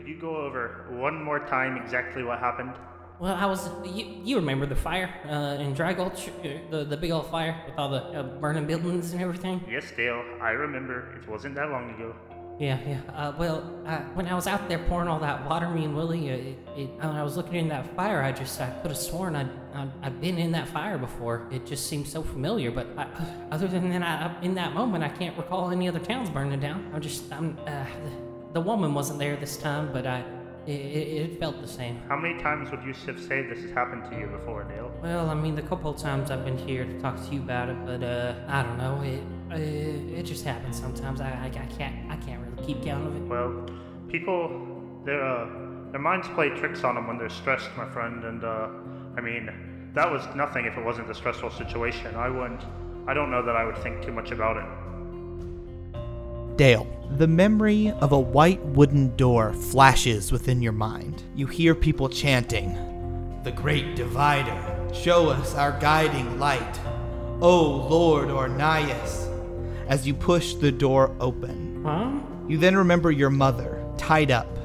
[0.00, 2.72] could you go over one more time exactly what happened?
[3.18, 3.68] Well, I was.
[3.84, 6.30] You, you remember the fire uh, in Dry Gulch?
[6.70, 9.62] The, the big old fire with all the uh, burning buildings and everything?
[9.70, 11.20] Yes, Dale, I remember.
[11.20, 12.14] It wasn't that long ago.
[12.58, 13.00] Yeah, yeah.
[13.14, 16.30] Uh, well, uh, when I was out there pouring all that water, me and Willie,
[16.30, 19.00] uh, it, it, when I was looking in that fire, I just, I could have
[19.00, 21.46] sworn I'd, I'd, I'd been in that fire before.
[21.50, 23.06] It just seemed so familiar, but I,
[23.50, 26.90] other than that, I, in that moment, I can't recall any other towns burning down.
[26.94, 27.86] I'm just, I'm, uh,
[28.52, 30.24] the, woman wasn't there this time, but I,
[30.66, 32.00] it, it, felt the same.
[32.08, 34.92] How many times would you have said this has happened to you before, Dale?
[35.02, 37.68] Well, I mean, the couple of times I've been here to talk to you about
[37.68, 39.02] it, but uh, I don't know.
[39.02, 41.20] It it, it just happens sometimes.
[41.20, 43.22] I, I, I can't I can't really keep count of it.
[43.22, 43.66] Well,
[44.08, 44.48] people,
[45.04, 45.48] their uh,
[45.90, 48.24] their minds play tricks on them when they're stressed, my friend.
[48.24, 48.68] And uh,
[49.16, 52.14] I mean, that was nothing if it wasn't a stressful situation.
[52.14, 52.62] I wouldn't.
[53.08, 54.89] I don't know that I would think too much about it.
[56.60, 61.22] Dale, the memory of a white wooden door flashes within your mind.
[61.34, 62.74] You hear people chanting,
[63.44, 66.78] The Great Divider, show us our guiding light.
[67.40, 69.26] O Lord Ornias,
[69.88, 71.82] as you push the door open.
[71.82, 72.20] Huh?
[72.46, 74.59] You then remember your mother, tied up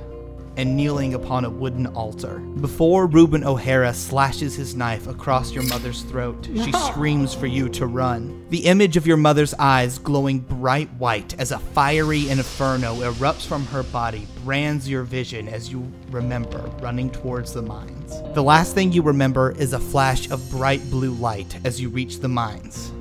[0.58, 2.40] and kneeling upon a wooden altar.
[2.40, 7.86] Before Reuben O'Hara slashes his knife across your mother's throat, she screams for you to
[7.86, 8.46] run.
[8.50, 13.66] The image of your mother's eyes glowing bright white as a fiery inferno erupts from
[13.68, 18.22] her body brands your vision as you remember running towards the mines.
[18.34, 22.20] The last thing you remember is a flash of bright blue light as you reach
[22.20, 22.92] the mines.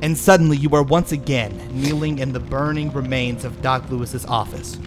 [0.00, 4.78] And suddenly you are once again kneeling in the burning remains of Doc Lewis's office,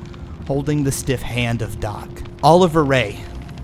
[0.45, 2.09] holding the stiff hand of Doc.
[2.43, 3.19] Oliver Ray,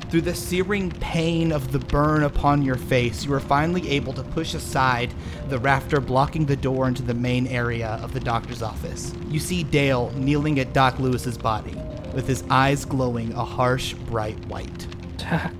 [0.10, 4.24] through the searing pain of the burn upon your face, you are finally able to
[4.24, 5.14] push aside
[5.50, 9.14] the rafter blocking the door into the main area of the doctor's office.
[9.28, 11.76] You see Dale kneeling at Doc Lewis's body,
[12.14, 14.88] with his eyes glowing a harsh, bright white.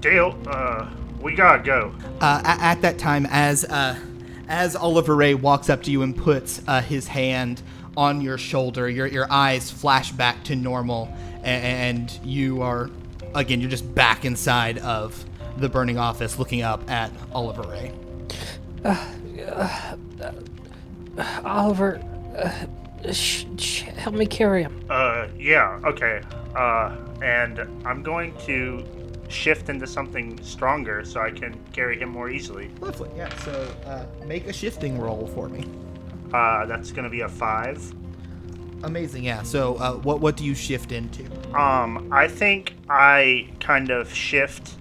[0.00, 0.88] Dale, uh,
[1.20, 1.94] we gotta go.
[2.20, 3.98] uh, a- at that time as uh,
[4.48, 7.62] as Oliver Ray walks up to you and puts uh, his hand
[7.96, 11.08] on your shoulder, your your eyes flash back to normal,
[11.42, 12.90] a- and you are
[13.34, 15.24] again you're just back inside of
[15.58, 17.92] the burning office, looking up at Oliver Ray.
[21.44, 22.00] Oliver,
[22.36, 24.80] uh, sh- sh- help me carry him.
[24.88, 26.22] Uh, yeah, okay.
[26.54, 28.84] Uh, and I'm going to
[29.28, 32.70] shift into something stronger so I can carry him more easily.
[32.80, 33.34] Lovely, yeah.
[33.44, 35.64] So uh, make a shifting roll for me.
[36.32, 37.92] Uh, that's gonna be a five.
[38.82, 39.42] Amazing, yeah.
[39.42, 41.24] So uh, what what do you shift into?
[41.54, 44.76] Um, I think I kind of shift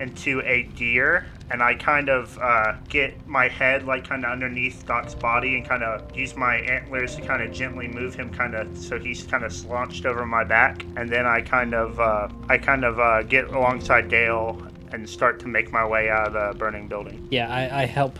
[0.00, 4.86] into a deer, and I kind of uh, get my head like kind of underneath
[4.86, 8.54] Doc's body, and kind of use my antlers to kind of gently move him, kind
[8.54, 12.28] of so he's kind of slouched over my back, and then I kind of uh,
[12.48, 16.32] I kind of uh, get alongside Dale and start to make my way out of
[16.32, 17.26] the burning building.
[17.30, 18.18] Yeah, I, I help.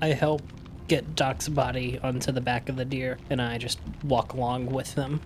[0.00, 0.42] I help
[0.92, 4.94] get Doc's body onto the back of the deer, and I just walk along with
[4.94, 5.22] them.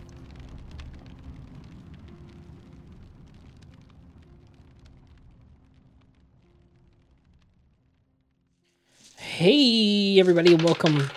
[9.16, 11.10] Hey, everybody, welcome.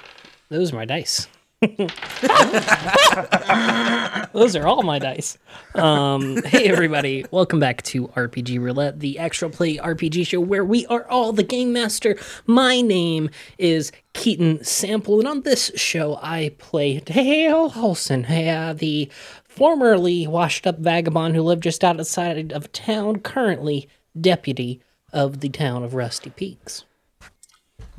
[0.49, 1.27] Those are my dice.
[4.31, 5.37] Those are all my dice.
[5.75, 10.85] Um, hey, everybody, welcome back to RPG Roulette, the extra play RPG show where we
[10.85, 12.15] are all the game master.
[12.45, 19.11] My name is Keaton Sample, and on this show, I play Dale Holson, uh, the
[19.43, 24.81] formerly washed up vagabond who lived just outside of town, currently deputy
[25.11, 26.85] of the town of Rusty Peaks.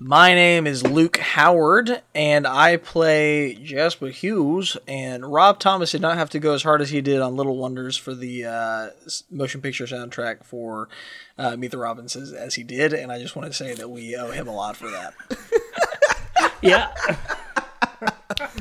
[0.02, 4.78] My name is Luke Howard, and I play Jasper Hughes.
[4.88, 7.58] And Rob Thomas did not have to go as hard as he did on Little
[7.58, 8.88] Wonders for the uh,
[9.30, 10.88] motion picture soundtrack for
[11.36, 12.94] uh, Meet the Robins as, as he did.
[12.94, 15.14] And I just want to say that we owe him a lot for that.
[16.62, 16.92] Yeah.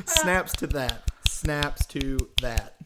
[0.06, 1.02] Snaps to that.
[1.26, 2.76] Snaps to that.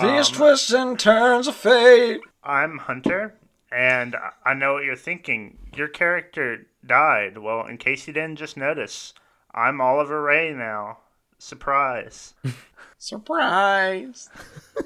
[0.00, 2.20] These twists and turns of fate.
[2.42, 3.34] I'm Hunter,
[3.72, 4.14] and
[4.44, 5.56] I know what you're thinking.
[5.74, 7.38] Your character died.
[7.38, 9.14] Well, in case you didn't just notice,
[9.54, 10.98] I'm Oliver Ray now.
[11.38, 12.34] Surprise.
[12.98, 14.30] Surprise!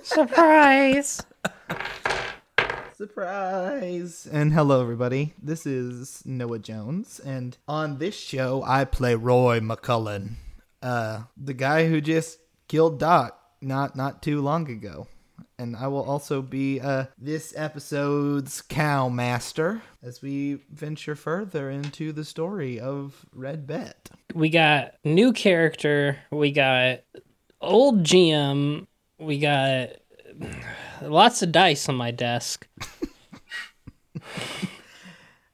[0.03, 1.23] Surprise.
[2.97, 4.29] Surprise!
[4.33, 5.35] And hello, everybody.
[5.41, 10.33] This is Noah Jones, and on this show, I play Roy McCullen,
[10.83, 15.07] uh, the guy who just killed Doc not not too long ago.
[15.59, 22.13] And I will also be uh, this episode's cow master as we venture further into
[22.13, 24.11] the story of Red Bet.
[24.35, 27.01] we got new character, we got
[27.61, 28.87] old GM,
[29.19, 29.91] we got
[31.03, 32.69] lots of dice on my desk.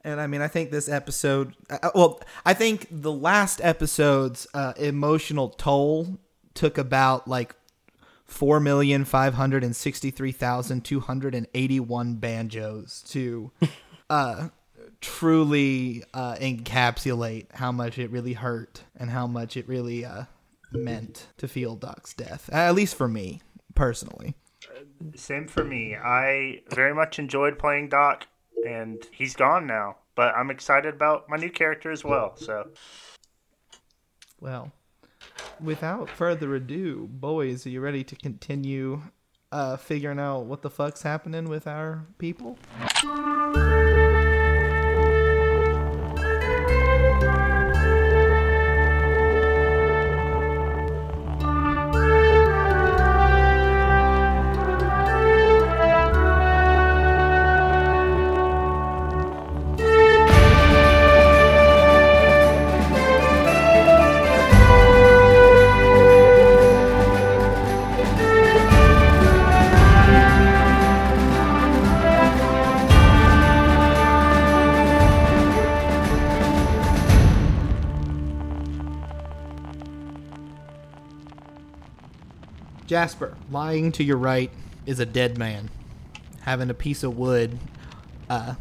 [0.07, 4.75] And I mean, I think this episode, uh, well, I think the last episode's uh,
[4.77, 6.19] emotional toll
[6.53, 7.57] took about like
[8.35, 13.53] four million five hundred and sixty-three thousand two hundred and eighty-one banjos to
[14.11, 14.49] uh,
[15.01, 20.25] truly uh, encapsulate how much it really hurt and how much it really uh,
[20.73, 22.51] meant to feel Doc's death.
[22.53, 23.41] At least for me
[23.77, 24.35] personally.
[25.15, 25.95] Same for me.
[25.95, 28.27] I very much enjoyed playing Doc,
[28.67, 29.97] and he's gone now.
[30.17, 32.37] But I'm excited about my new character as well.
[32.37, 32.69] So
[34.41, 34.73] Well,
[35.61, 39.03] without further ado, boys, are you ready to continue
[39.53, 42.59] uh, figuring out what the fuck's happening with our people?
[82.95, 84.53] Jasper, lying to your right
[84.87, 85.69] is a dead man,
[86.43, 87.59] having a piece of wood.
[88.31, 88.55] Uh,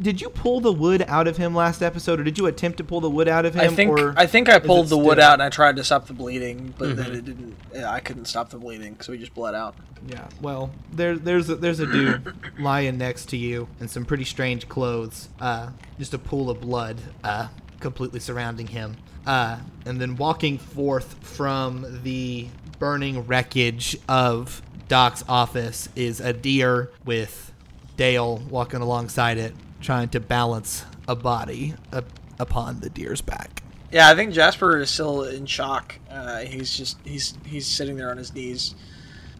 [0.00, 2.84] did you pull the wood out of him last episode, or did you attempt to
[2.84, 3.70] pull the wood out of him?
[3.70, 6.06] I think or I think I pulled the wood out and I tried to stop
[6.06, 7.54] the bleeding, but then it didn't.
[7.74, 9.74] yeah, I couldn't stop the bleeding, so he just bled out.
[10.08, 10.26] Yeah.
[10.40, 14.70] Well, there, there's a, there's a dude lying next to you in some pretty strange
[14.70, 15.28] clothes.
[15.38, 15.68] Uh,
[15.98, 17.48] just a pool of blood, uh,
[17.78, 18.96] completely surrounding him.
[19.26, 22.48] Uh, and then walking forth from the
[22.80, 27.52] burning wreckage of Doc's office is a deer with
[27.96, 32.06] Dale walking alongside it, trying to balance a body up
[32.40, 33.62] upon the deer's back.
[33.92, 35.96] Yeah, I think Jasper is still in shock.
[36.10, 38.74] Uh, he's just he's he's sitting there on his knees,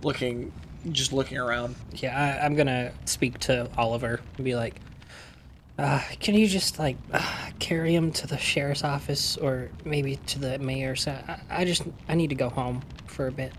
[0.02, 0.52] looking
[0.92, 1.74] just looking around.
[1.94, 4.76] Yeah, I, I'm gonna speak to Oliver and be like,
[5.78, 10.38] uh, "Can you just like uh, carry him to the sheriff's office or maybe to
[10.38, 11.06] the mayor's?
[11.06, 12.82] I, I just I need to go home
[13.20, 13.52] for a bit."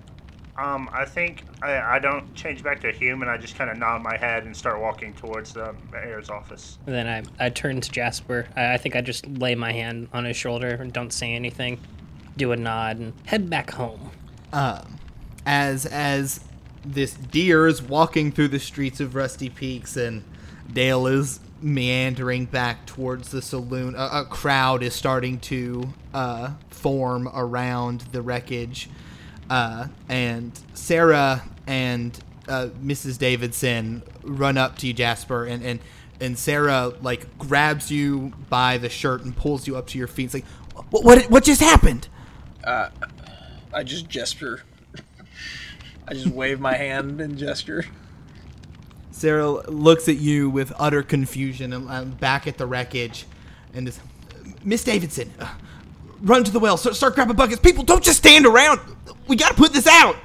[0.57, 3.29] um, I think I, I don't change back to human.
[3.29, 6.77] I just kind of nod my head and start walking towards the mayor's office.
[6.85, 8.47] And then I I turn to Jasper.
[8.55, 11.79] I, I think I just lay my hand on his shoulder and don't say anything,
[12.37, 14.11] do a nod, and head back home.
[14.51, 14.97] um,
[15.45, 16.41] as as
[16.83, 20.23] this deer is walking through the streets of Rusty Peaks and
[20.73, 23.95] Dale is meandering back towards the saloon.
[23.95, 28.89] A, a crowd is starting to uh, form around the wreckage,
[29.51, 32.17] uh, and Sarah and
[32.47, 33.17] uh, Mrs.
[33.17, 35.79] Davidson run up to you, Jasper, and and.
[36.23, 40.25] And Sarah like grabs you by the shirt and pulls you up to your feet.
[40.25, 40.45] It's like,
[40.91, 41.03] what?
[41.03, 42.09] What, what just happened?
[43.73, 44.61] I just gesture.
[46.07, 47.85] I just wave my hand and gesture.
[49.11, 53.25] Sarah looks at you with utter confusion and uh, back at the wreckage,
[53.73, 53.99] and is,
[54.63, 55.53] Miss Davidson, uh,
[56.21, 56.77] run to the well.
[56.77, 57.59] Start, start grabbing buckets.
[57.59, 58.79] People, don't just stand around.
[59.27, 60.15] We got to put this out.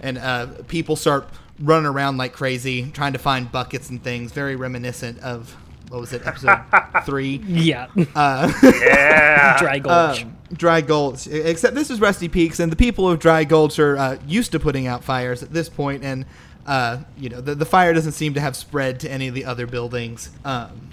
[0.00, 1.28] And uh, people start
[1.60, 4.32] running around like crazy, trying to find buckets and things.
[4.32, 5.56] Very reminiscent of
[5.88, 6.58] what was it, episode
[7.04, 7.36] three?
[7.46, 9.56] Yeah, Yeah.
[9.58, 10.22] dry gulch.
[10.22, 11.26] Um, Dry Gulch.
[11.28, 14.60] Except this is Rusty Peaks, and the people of Dry Gulch are uh, used to
[14.60, 16.26] putting out fires at this point, and
[16.66, 19.46] uh, you know the, the fire doesn't seem to have spread to any of the
[19.46, 20.28] other buildings.
[20.44, 20.90] Um,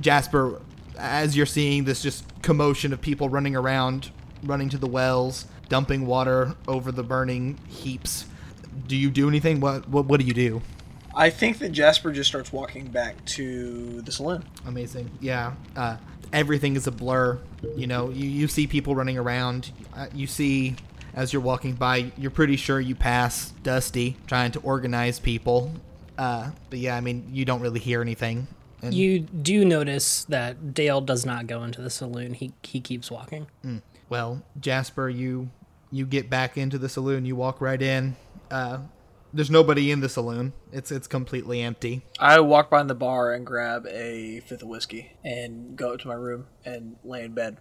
[0.00, 0.60] Jasper,
[0.98, 4.10] as you're seeing this just commotion of people running around,
[4.42, 8.26] running to the wells, dumping water over the burning heaps,
[8.86, 9.60] do you do anything?
[9.60, 10.62] What what, what do you do?
[11.14, 14.44] I think that Jasper just starts walking back to the saloon.
[14.66, 15.10] Amazing.
[15.20, 15.54] Yeah.
[15.74, 15.96] Uh,
[16.32, 17.40] everything is a blur.
[17.76, 19.72] You know, you, you see people running around.
[19.96, 20.76] Uh, you see,
[21.14, 25.72] as you're walking by, you're pretty sure you pass Dusty trying to organize people.
[26.16, 28.46] Uh, but yeah, I mean, you don't really hear anything.
[28.82, 32.34] And You do notice that Dale does not go into the saloon.
[32.34, 33.48] He he keeps walking.
[34.08, 35.50] well, Jasper, you
[35.90, 37.24] you get back into the saloon.
[37.24, 38.16] You walk right in.
[38.50, 38.78] Uh,
[39.32, 40.52] there's nobody in the saloon.
[40.72, 42.02] It's it's completely empty.
[42.18, 46.08] I walk behind the bar and grab a fifth of whiskey and go up to
[46.08, 47.58] my room and lay in bed.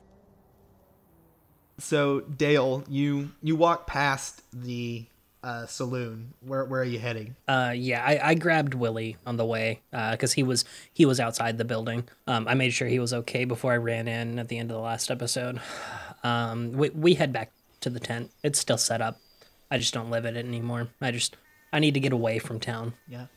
[1.80, 5.06] So Dale, you you walk past the
[5.44, 6.34] uh, saloon.
[6.42, 7.36] Where where are you heading?
[7.48, 11.58] Uh, yeah, I, I grabbed Willie on the way because he was he was outside
[11.58, 12.08] the building.
[12.26, 14.76] Um, I made sure he was okay before I ran in at the end of
[14.78, 15.60] the last episode.
[16.24, 17.52] Um, we we head back
[17.82, 18.32] to the tent.
[18.44, 19.20] It's still set up.
[19.70, 20.90] I just don't live at it anymore.
[21.00, 21.38] I just
[21.72, 22.94] I need to get away from town.
[23.08, 23.28] Yeah.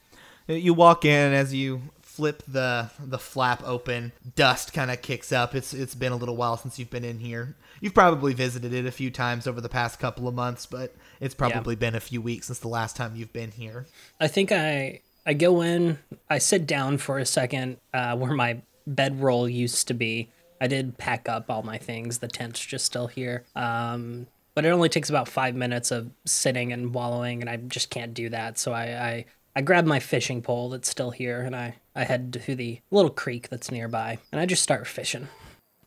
[0.49, 4.13] You walk in as you flip the the flap open.
[4.35, 5.55] Dust kind of kicks up.
[5.55, 7.55] It's it's been a little while since you've been in here.
[7.81, 11.35] You've probably visited it a few times over the past couple of months, but it's
[11.35, 13.87] probably been a few weeks since the last time you've been here.
[14.21, 18.63] I think I I go in, I sit down for a second uh, where my
[18.87, 20.31] bedroll used to be.
[20.61, 22.19] I did pack up all my things.
[22.19, 23.45] The tent's just still here.
[23.57, 27.89] Um, but it only takes about five minutes of sitting and wallowing, and I just
[27.89, 28.59] can't do that.
[28.59, 29.25] So I, I,
[29.57, 33.11] I grab my fishing pole that's still here, and I, I head to the little
[33.11, 35.29] creek that's nearby, and I just start fishing.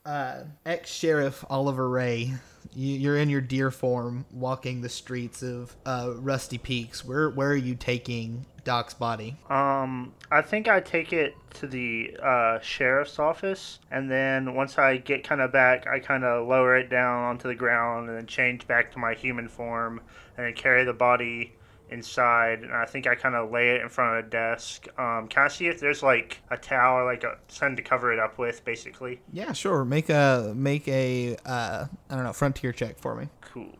[0.06, 2.34] Uh, Ex sheriff Oliver Ray,
[2.74, 7.06] you, you're in your deer form, walking the streets of uh, Rusty Peaks.
[7.06, 9.38] Where where are you taking Doc's body?
[9.50, 14.98] Um, I think I take it to the uh, sheriff's office, and then once I
[14.98, 18.26] get kind of back, I kind of lower it down onto the ground, and then
[18.26, 20.02] change back to my human form,
[20.36, 21.54] and then carry the body
[21.94, 22.64] inside.
[22.64, 24.88] And I think I kind of lay it in front of a desk.
[24.98, 28.12] Um, can I see if there's like a towel or like a something to cover
[28.12, 29.22] it up with, basically?
[29.32, 29.86] Yeah, sure.
[29.86, 33.30] Make a make a uh, I don't know frontier check for me.
[33.42, 33.78] Cool.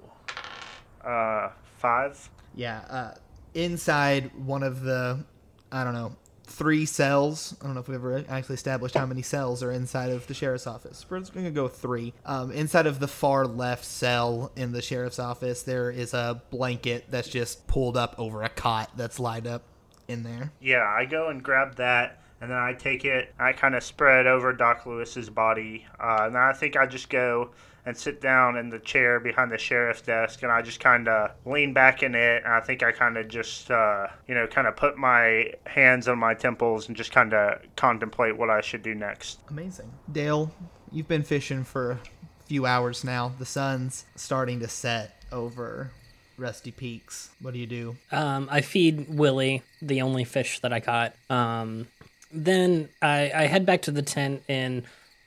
[1.04, 2.30] Uh, five.
[2.56, 3.14] Yeah, uh,
[3.54, 5.26] inside one of the,
[5.72, 7.56] I don't know, three cells.
[7.62, 10.34] I don't know if we've ever actually established how many cells are inside of the
[10.34, 11.06] sheriff's office.
[11.10, 12.14] We're just going to go three.
[12.26, 17.06] Um, inside of the far left cell in the sheriff's office, there is a blanket
[17.10, 19.64] that's just pulled up over a cot that's lined up
[20.08, 20.52] in there.
[20.60, 23.34] Yeah, I go and grab that, and then I take it.
[23.40, 27.52] I kind of spread over Doc Lewis's body, uh, and I think I just go
[27.86, 31.32] and sit down in the chair behind the sheriff's desk, and I just kind of
[31.46, 32.44] lean back in it.
[32.44, 36.08] And I think I kind of just, uh, you know, kind of put my hands
[36.08, 39.40] on my temples and just kind of contemplate what I should do next.
[39.50, 39.92] Amazing.
[40.12, 40.52] Dale,
[40.92, 42.00] you've been fishing for a
[42.46, 43.34] few hours now.
[43.38, 45.92] The sun's starting to set over
[46.38, 47.32] Rusty Peaks.
[47.42, 47.98] What do you do?
[48.12, 51.14] Um, I feed Willie the only fish that I caught.
[51.30, 51.88] Um,
[52.32, 54.84] then I, I head back to the tent and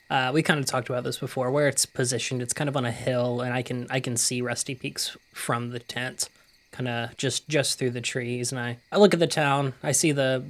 [0.09, 1.51] uh, we kind of talked about this before.
[1.51, 4.41] Where it's positioned, it's kind of on a hill, and I can I can see
[4.41, 6.29] Rusty Peaks from the tent,
[6.71, 8.51] kind of just just through the trees.
[8.51, 9.73] And I I look at the town.
[9.83, 10.43] I see the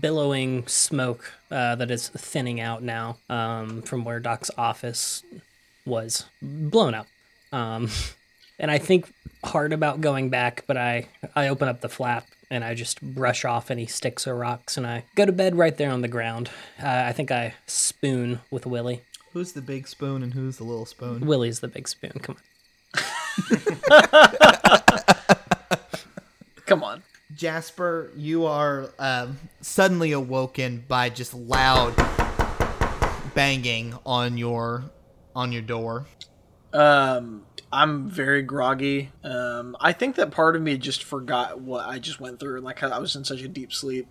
[0.00, 5.22] billowing smoke uh, that is thinning out now um, from where Doc's office
[5.84, 7.06] was blown up.
[7.52, 7.88] Um,
[8.58, 9.12] and I think
[9.44, 13.44] hard about going back, but I I open up the flap and I just brush
[13.44, 16.50] off any sticks or rocks, and I go to bed right there on the ground.
[16.82, 19.02] Uh, I think I spoon with Willie.
[19.32, 21.26] Who's the big spoon and who's the little spoon?
[21.26, 22.12] Willie's the big spoon.
[22.22, 22.42] Come on.
[26.66, 27.02] Come on.
[27.34, 31.94] Jasper, you are um, suddenly awoken by just loud
[33.34, 34.84] banging on your
[35.34, 36.06] on your door.
[36.76, 37.42] Um,
[37.72, 39.10] I'm very groggy.
[39.24, 42.60] Um, I think that part of me just forgot what I just went through.
[42.60, 44.08] Like I was in such a deep sleep.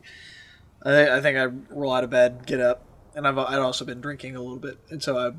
[0.83, 2.83] I, I think I roll out of bed, get up,
[3.15, 5.31] and I've I'd also been drinking a little bit, and so I,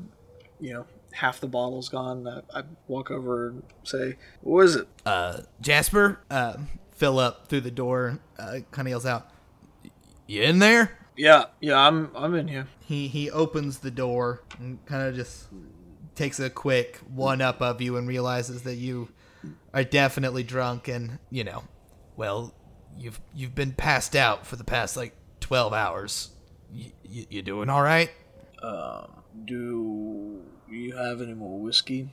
[0.59, 2.27] you know, half the bottle's gone.
[2.27, 6.57] I, I walk over and say, "What is it?" Uh, Jasper, uh,
[6.91, 9.29] Philip through the door, uh, kind of yells out,
[10.25, 12.67] "You in there?" Yeah, yeah, I'm I'm in here.
[12.79, 15.47] He he opens the door and kind of just
[16.17, 19.09] takes a quick one up of you and realizes that you
[19.73, 21.63] are definitely drunk and you know,
[22.15, 22.53] well,
[22.97, 26.29] you've you've been passed out for the past like twelve hours.
[26.73, 28.11] You, you, you doing all right?
[28.61, 32.09] Um, do you have any more whiskey?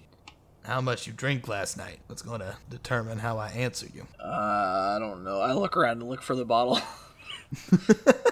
[0.65, 1.99] How much you drink last night?
[2.09, 4.07] That's going to determine how I answer you.
[4.19, 5.41] Uh, I don't know.
[5.41, 6.81] I look around and look for the bottle.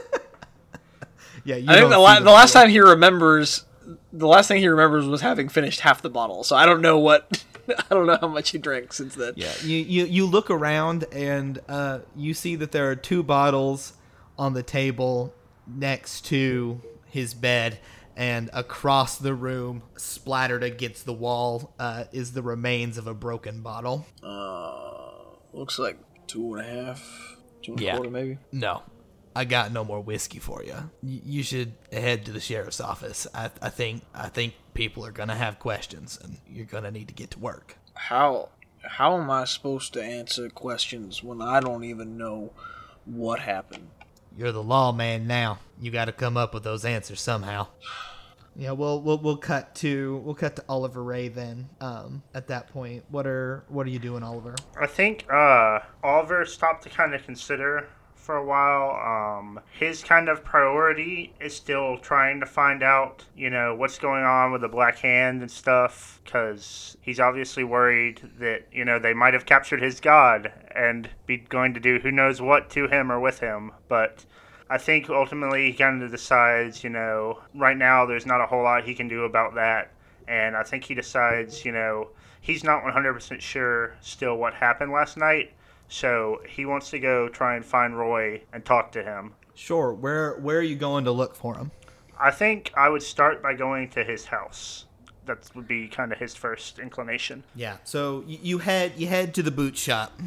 [1.44, 3.64] Yeah, you I think the, la- the last time he remembers,
[4.12, 6.44] the last thing he remembers was having finished half the bottle.
[6.44, 9.32] So I don't know what, I don't know how much he drank since then.
[9.36, 13.94] Yeah, you, you you look around and uh, you see that there are two bottles
[14.38, 15.34] on the table
[15.66, 17.78] next to his bed,
[18.16, 23.60] and across the room, splattered against the wall, uh, is the remains of a broken
[23.62, 24.06] bottle.
[24.22, 28.38] Uh, looks like two and a half, two and a quarter maybe.
[28.50, 28.82] No,
[29.34, 30.90] I got no more whiskey for you.
[31.02, 33.26] You should head to the sheriff's office.
[33.34, 37.14] I, I think I think people are gonna have questions, and you're gonna need to
[37.14, 37.76] get to work.
[37.94, 38.50] How
[38.82, 42.52] how am I supposed to answer questions when I don't even know
[43.04, 43.88] what happened?
[44.36, 45.58] You're the lawman now.
[45.80, 47.68] You got to come up with those answers somehow.
[48.54, 51.70] Yeah, we'll we'll we'll cut to we'll cut to Oliver Ray then.
[51.80, 54.54] Um, at that point, what are what are you doing, Oliver?
[54.78, 57.88] I think uh, Oliver stopped to kind of consider
[58.22, 59.38] for a while.
[59.40, 64.22] Um, his kind of priority is still trying to find out, you know, what's going
[64.22, 69.12] on with the Black Hand and stuff, because he's obviously worried that, you know, they
[69.12, 73.10] might have captured his god and be going to do who knows what to him
[73.10, 73.72] or with him.
[73.88, 74.24] But
[74.70, 78.62] I think ultimately he kind of decides, you know, right now there's not a whole
[78.62, 79.90] lot he can do about that.
[80.28, 82.10] And I think he decides, you know,
[82.40, 85.52] he's not 100% sure still what happened last night.
[85.92, 89.34] So he wants to go try and find Roy and talk to him.
[89.54, 89.92] Sure.
[89.92, 91.70] Where where are you going to look for him?
[92.18, 94.86] I think I would start by going to his house.
[95.26, 97.44] That would be kind of his first inclination.
[97.54, 97.76] Yeah.
[97.84, 100.18] So you head you head to the boot shop,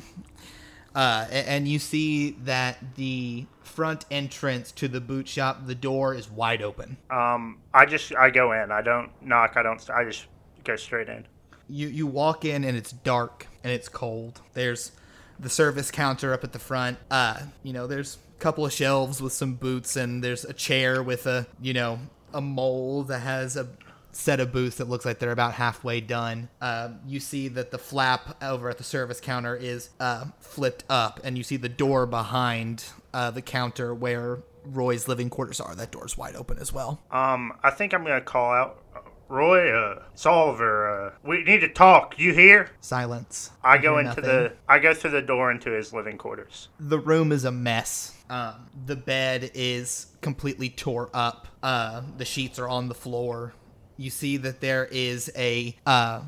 [0.94, 6.30] uh, and you see that the front entrance to the boot shop, the door is
[6.30, 6.98] wide open.
[7.10, 8.72] Um, I just I go in.
[8.72, 9.54] I don't knock.
[9.56, 9.90] I don't.
[9.90, 10.28] I just
[10.64, 11.26] go straight in.
[11.68, 14.42] You you walk in and it's dark and it's cold.
[14.54, 14.92] There's
[15.40, 16.98] the service counter up at the front.
[17.12, 21.02] Uh, you know, there's a couple of shelves with some boots and there's a chair
[21.02, 22.00] with a you know
[22.34, 23.68] a mole that has a
[24.16, 26.48] set of boots that looks like they're about halfway done.
[26.62, 31.20] Um, you see that the flap over at the service counter is uh, flipped up,
[31.24, 35.76] and you see the door behind uh, the counter where Roy's living quarters are.
[35.76, 37.02] That door's wide open as well.
[37.12, 39.72] Um, I think I'm gonna call out uh, Roy.
[39.72, 41.08] Uh, it's Oliver.
[41.08, 42.18] Uh, we need to talk.
[42.20, 42.70] You hear?
[42.82, 43.52] Silence.
[43.64, 44.24] I go into nothing.
[44.24, 44.54] the.
[44.68, 46.70] I go through the door into his living quarters.
[46.80, 48.12] the room is a mess.
[48.30, 51.48] Um, the bed is completely tore up.
[51.62, 53.54] Uh, the sheets are on the floor.
[53.98, 56.22] You see that there is a uh,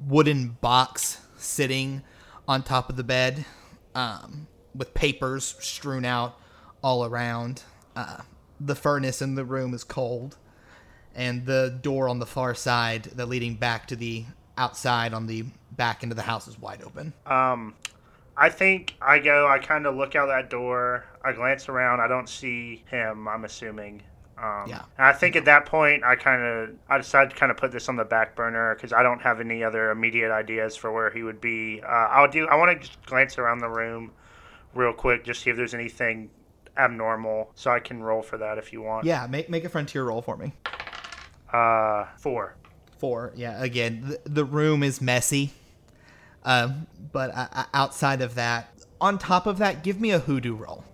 [0.00, 2.02] wooden box sitting
[2.46, 3.44] on top of the bed
[3.94, 6.38] um, with papers strewn out
[6.82, 7.62] all around.
[7.96, 8.22] Uh,
[8.60, 10.36] the furnace in the room is cold,
[11.18, 14.24] and the door on the far side that leading back to the
[14.56, 17.12] outside on the back end of the house is wide open.
[17.26, 17.74] Um,
[18.36, 19.48] I think I go.
[19.48, 21.04] I kind of look out that door.
[21.24, 22.00] I glance around.
[22.00, 23.26] I don't see him.
[23.26, 24.02] I'm assuming.
[24.38, 24.82] Um, Yeah.
[24.96, 27.72] And I think at that point, I kind of I decided to kind of put
[27.72, 31.10] this on the back burner because I don't have any other immediate ideas for where
[31.10, 31.82] he would be.
[31.82, 32.46] Uh, I'll do.
[32.46, 34.12] I want to just glance around the room,
[34.72, 36.30] real quick, just see if there's anything
[36.76, 39.04] abnormal, so I can roll for that if you want.
[39.04, 40.52] Yeah, make make a frontier roll for me.
[41.52, 42.56] Uh, four.
[42.98, 43.32] Four.
[43.36, 43.62] Yeah.
[43.62, 45.52] Again, the, the room is messy.
[46.44, 50.84] Um, but uh, outside of that, on top of that, give me a hoodoo roll.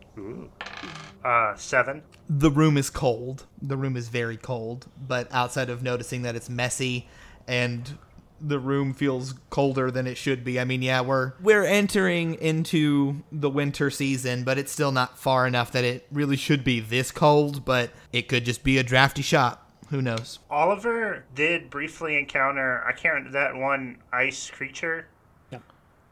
[1.24, 2.02] Uh, seven.
[2.28, 3.46] The room is cold.
[3.60, 4.86] The room is very cold.
[5.06, 7.08] But outside of noticing that it's messy
[7.46, 7.98] and
[8.40, 10.60] the room feels colder than it should be.
[10.60, 15.46] I mean, yeah, we're we're entering into the winter season, but it's still not far
[15.46, 17.64] enough that it really should be this cold.
[17.64, 19.63] But it could just be a drafty shop.
[19.94, 20.40] Who knows?
[20.50, 22.82] Oliver did briefly encounter.
[22.84, 25.06] I can't that one ice creature.
[25.52, 25.60] Yeah.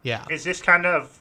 [0.05, 0.25] Yeah.
[0.31, 1.21] Is this kind of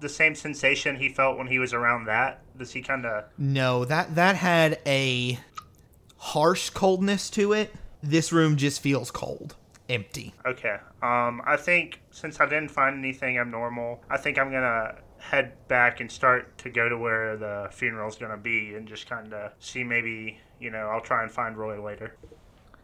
[0.00, 2.40] the same sensation he felt when he was around that?
[2.56, 3.24] Does he kind of?
[3.36, 5.38] No, that that had a
[6.16, 7.74] harsh coldness to it.
[8.02, 9.56] This room just feels cold,
[9.90, 10.32] empty.
[10.46, 10.78] Okay.
[11.02, 16.00] Um, I think since I didn't find anything abnormal, I think I'm gonna head back
[16.00, 19.84] and start to go to where the funeral's gonna be and just kind of see
[19.84, 22.14] maybe you know I'll try and find Roy later.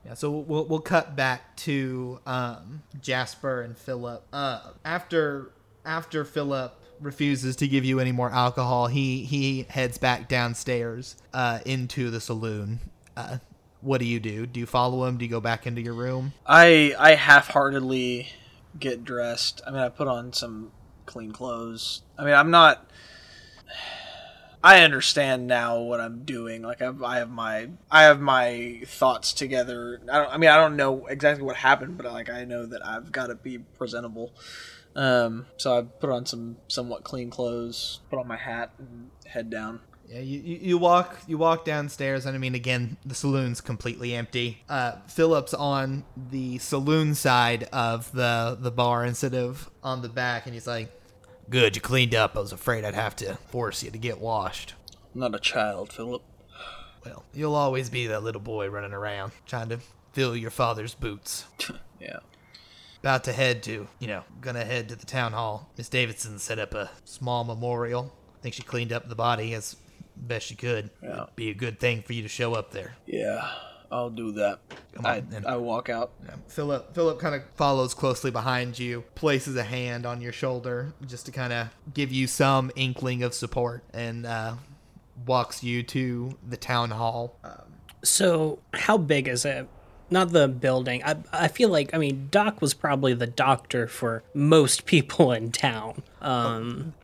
[0.04, 4.26] Yeah, so we'll we'll cut back to um, Jasper and Philip.
[4.32, 5.52] Uh, after
[5.84, 11.60] after Philip refuses to give you any more alcohol, he he heads back downstairs uh,
[11.64, 12.80] into the saloon.
[13.16, 13.38] Uh,
[13.80, 14.46] what do you do?
[14.46, 15.18] Do you follow him?
[15.18, 16.32] Do you go back into your room?
[16.46, 18.28] I I half-heartedly
[18.78, 19.62] get dressed.
[19.66, 20.72] I mean, I put on some
[21.06, 22.02] clean clothes.
[22.18, 22.90] I mean, I'm not.
[24.64, 26.62] I understand now what I'm doing.
[26.62, 30.00] Like I've, I have my I have my thoughts together.
[30.10, 30.32] I don't.
[30.32, 33.26] I mean, I don't know exactly what happened, but like I know that I've got
[33.26, 34.32] to be presentable.
[34.96, 39.50] Um, so I put on some somewhat clean clothes, put on my hat, and head
[39.50, 39.80] down.
[40.08, 44.62] Yeah, you, you, walk you walk downstairs, and I mean, again, the saloon's completely empty.
[44.68, 50.46] Uh, Philip's on the saloon side of the the bar instead of on the back,
[50.46, 50.90] and he's like,
[51.50, 52.36] "Good, you cleaned up.
[52.36, 54.74] I was afraid I'd have to force you to get washed.
[55.14, 56.22] I'm not a child, Philip.
[57.04, 59.78] Well, you'll always be that little boy running around trying to
[60.12, 61.44] fill your father's boots.
[62.00, 62.18] Yeah.
[63.00, 65.70] About to head to, you know, gonna head to the town hall.
[65.78, 68.12] Miss Davidson set up a small memorial.
[68.38, 69.76] I think she cleaned up the body as
[70.16, 70.90] best she could.
[71.02, 71.22] Yeah.
[71.22, 73.48] It'd be a good thing for you to show up there." Yeah.
[73.94, 74.58] I'll do that.
[74.94, 75.46] Come I, on.
[75.46, 76.10] I walk out.
[76.24, 76.34] Yeah.
[76.48, 81.26] Philip Philip kind of follows closely behind you, places a hand on your shoulder just
[81.26, 84.56] to kind of give you some inkling of support, and uh,
[85.24, 87.38] walks you to the town hall.
[87.44, 87.58] Uh,
[88.02, 89.68] So, how big is it?
[90.10, 91.02] Not the building.
[91.04, 95.52] I I feel like I mean Doc was probably the doctor for most people in
[95.52, 96.02] town.
[96.20, 96.94] Um,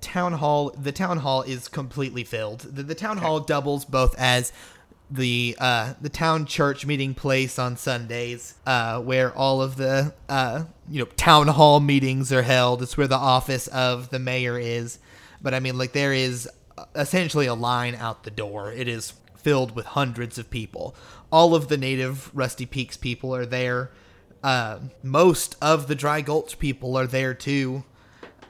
[0.00, 4.50] town hall the town hall is completely filled the, the town hall doubles both as
[5.10, 10.62] the uh the town church meeting place on sundays uh where all of the uh
[10.88, 12.82] you know town hall meetings are held.
[12.82, 14.98] It's where the office of the mayor is.
[15.42, 16.48] But i mean like there is
[16.94, 18.72] essentially a line out the door.
[18.72, 20.94] It is filled with hundreds of people.
[21.32, 23.90] All of the native rusty peaks people are there.
[24.44, 27.84] Uh most of the dry gulch people are there too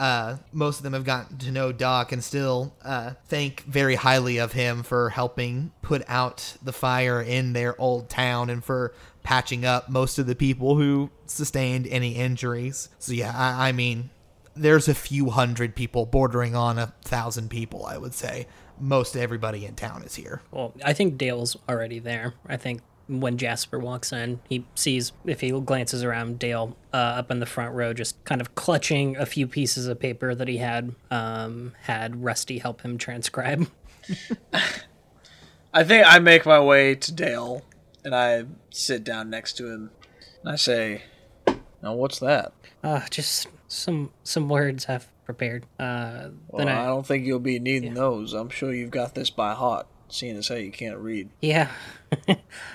[0.00, 4.38] uh, most of them have gotten to know Doc and still uh, think very highly
[4.38, 9.66] of him for helping put out the fire in their old town and for patching
[9.66, 12.88] up most of the people who sustained any injuries.
[12.98, 14.08] So, yeah, I, I mean,
[14.56, 18.46] there's a few hundred people bordering on a thousand people, I would say.
[18.78, 20.40] Most everybody in town is here.
[20.50, 22.32] Well, I think Dale's already there.
[22.46, 22.80] I think
[23.18, 27.46] when Jasper walks in, he sees, if he glances around, Dale uh, up in the
[27.46, 31.72] front row, just kind of clutching a few pieces of paper that he had um,
[31.82, 33.68] had Rusty help him transcribe.
[35.74, 37.62] I think I make my way to Dale
[38.04, 39.90] and I sit down next to him
[40.42, 41.02] and I say,
[41.82, 42.52] Now, what's that?
[42.82, 45.64] Uh, just some some words I've prepared.
[45.78, 48.32] Uh, Well, then I I, don't think you'll be needing those.
[48.32, 51.30] I'm sure you've got this by heart, seeing as how you can't read.
[51.40, 51.70] Yeah.
[52.28, 52.34] uh,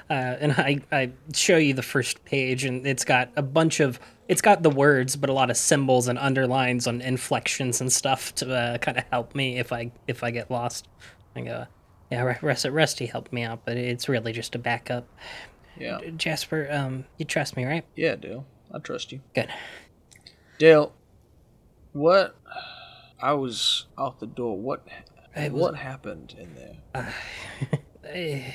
[0.09, 3.99] and I, I show you the first page, and it's got a bunch of.
[4.27, 8.33] It's got the words, but a lot of symbols and underlines on inflections and stuff
[8.35, 10.87] to uh, kind of help me if I if I get lost.
[11.35, 11.67] I go,
[12.11, 15.07] yeah, Rusty, Rusty helped me out, but it's really just a backup.
[15.77, 15.99] Yeah.
[16.15, 17.83] Jasper, um, you trust me, right?
[17.95, 18.45] Yeah, Dale.
[18.73, 19.21] I trust you.
[19.33, 19.49] Good.
[20.57, 20.93] Dale,
[21.93, 22.35] what?
[23.21, 24.57] I was out the door.
[24.57, 24.87] What?
[25.35, 27.13] It was- What happened in there?
[28.07, 28.51] Eh,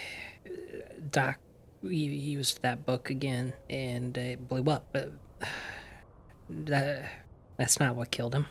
[1.11, 1.39] Doc,
[1.83, 4.87] he he used that book again, and it blew up.
[4.93, 5.11] But
[6.49, 7.11] that
[7.57, 8.47] that's not what killed him.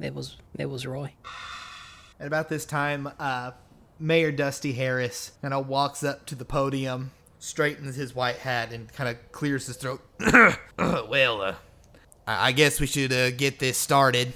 [0.00, 1.12] It was it was Roy.
[2.20, 3.50] At about this time, uh,
[3.98, 8.92] Mayor Dusty Harris kind of walks up to the podium, straightens his white hat, and
[8.92, 10.00] kind of clears his throat.
[10.78, 11.54] well, uh,
[12.26, 14.32] I I guess we should uh, get this started.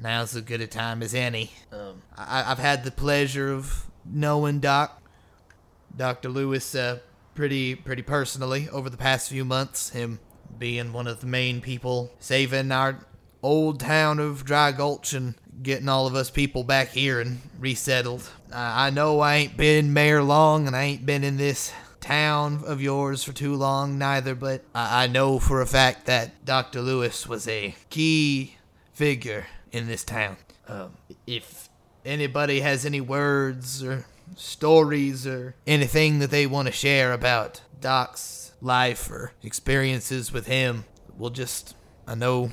[0.00, 1.52] Now's as good a time as any.
[1.70, 5.02] Um, I- I've had the pleasure of knowing Doc,
[5.96, 6.28] Dr.
[6.28, 6.98] Lewis, uh,
[7.34, 9.90] pretty pretty personally over the past few months.
[9.90, 10.20] Him
[10.58, 13.06] being one of the main people saving our
[13.42, 18.28] old town of Dry Gulch and getting all of us people back here and resettled.
[18.52, 22.62] I I know I ain't been mayor long and I ain't been in this town
[22.66, 26.82] of yours for too long neither, but I, I know for a fact that Dr.
[26.82, 28.56] Lewis was a key
[28.92, 30.36] figure in this town.
[30.68, 30.92] Um,
[31.26, 31.68] if
[32.04, 38.52] anybody has any words or stories or anything that they want to share about Doc's
[38.60, 40.84] life or experiences with him,
[41.16, 42.50] we'll just, I know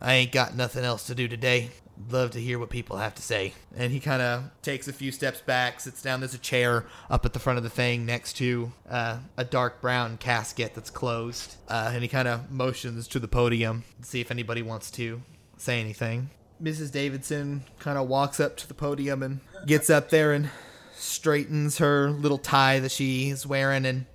[0.00, 1.70] I ain't got nothing else to do today.
[2.10, 3.52] Love to hear what people have to say.
[3.76, 6.20] And he kind of takes a few steps back, sits down.
[6.20, 9.80] There's a chair up at the front of the thing next to uh, a dark
[9.80, 11.56] brown casket that's closed.
[11.68, 15.22] Uh, and he kind of motions to the podium to see if anybody wants to
[15.58, 16.30] say anything.
[16.60, 16.90] Mrs.
[16.90, 20.50] Davidson kind of walks up to the podium and gets up there and
[20.94, 24.06] straightens her little tie that she's wearing and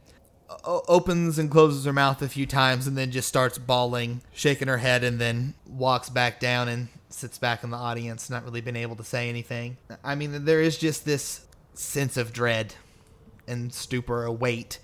[0.65, 4.78] opens and closes her mouth a few times and then just starts bawling, shaking her
[4.78, 8.76] head, and then walks back down and sits back in the audience, not really been
[8.76, 9.78] able to say anything.
[10.04, 12.76] I mean, there is just this sense of dread
[13.47, 14.80] and stupor, a weight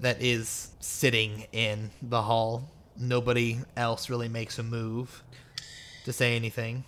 [0.00, 2.70] that is sitting in the hall.
[2.96, 5.22] Nobody else really makes a move
[6.04, 6.84] to say anything.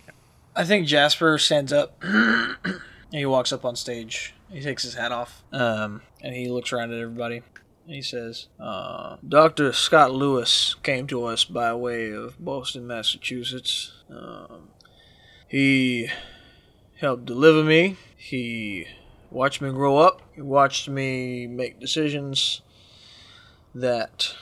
[0.55, 1.97] I think Jasper stands up.
[2.01, 2.55] and
[3.11, 4.35] he walks up on stage.
[4.51, 5.43] He takes his hat off.
[5.51, 7.41] Um, and he looks around at everybody.
[7.87, 9.73] He says, uh, Dr.
[9.73, 13.91] Scott Lewis came to us by way of Boston, Massachusetts.
[14.09, 14.69] Um,
[15.47, 16.09] he
[16.99, 17.97] helped deliver me.
[18.15, 18.87] He
[19.29, 20.21] watched me grow up.
[20.33, 22.61] He watched me make decisions
[23.75, 24.33] that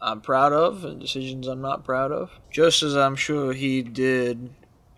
[0.00, 2.30] I'm proud of and decisions I'm not proud of.
[2.50, 4.50] Just as I'm sure he did,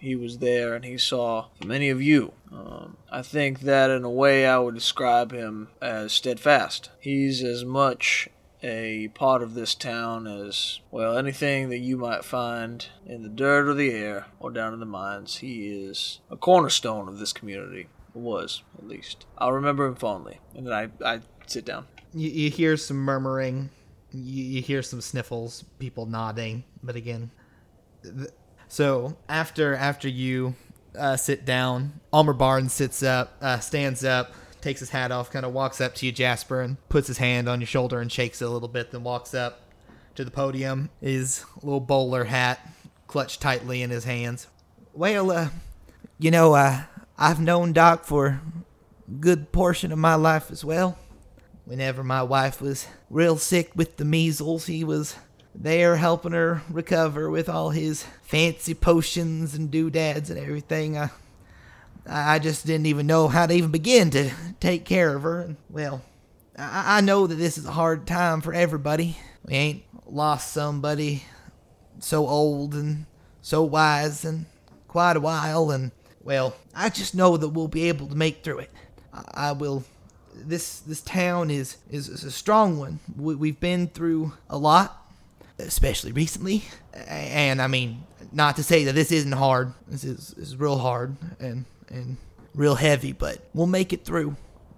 [0.05, 2.33] he was there and he saw many of you.
[2.53, 6.91] Um, I think that in a way I would describe him as steadfast.
[7.01, 8.29] He's as much
[8.63, 13.69] a part of this town as, well, anything that you might find in the dirt
[13.69, 15.37] or the air or down in the mines.
[15.39, 17.89] He is a cornerstone of this community.
[18.15, 19.27] Was, at least.
[19.37, 20.39] I'll remember him fondly.
[20.55, 21.87] And then I, I sit down.
[22.15, 23.71] You, you hear some murmuring,
[24.13, 27.33] you, you hear some sniffles, people nodding, but again,
[28.05, 28.31] th-
[28.75, 30.57] so after after you
[30.99, 35.47] uh, sit down, Almer Barnes sits up, uh, stands up, takes his hat off, kind
[35.47, 38.43] of walks up to you, Jasper, and puts his hand on your shoulder and shakes
[38.43, 39.61] it a little bit, then walks up
[40.17, 42.69] to the podium, his little bowler hat
[43.07, 44.49] clutched tightly in his hands.
[44.93, 45.51] Well, uh,
[46.19, 48.41] You know, I I've known Doc for a
[49.21, 50.99] good portion of my life as well.
[51.65, 55.15] Whenever my wife was real sick with the measles, he was
[55.55, 60.99] there helping her recover with all his fancy potions and doodads and everything.
[60.99, 61.11] I
[62.07, 65.41] I just didn't even know how to even begin to take care of her.
[65.41, 66.03] And, well,
[66.59, 69.17] I, I know that this is a hard time for everybody.
[69.45, 71.25] We ain't lost somebody
[72.01, 73.07] so old and
[73.41, 74.47] so wise in
[74.87, 78.59] quite a while, and, well, I just know that we'll be able to make through
[78.59, 78.71] it.
[79.13, 79.85] I, I will.
[80.35, 83.01] This this town is, is, is a strong one.
[83.17, 85.04] We, we've been through a lot,
[85.59, 86.65] especially recently.
[86.93, 89.73] And I mean, not to say that this isn't hard.
[89.89, 92.17] This is, is real hard and and
[92.55, 94.37] real heavy, but we'll make it through,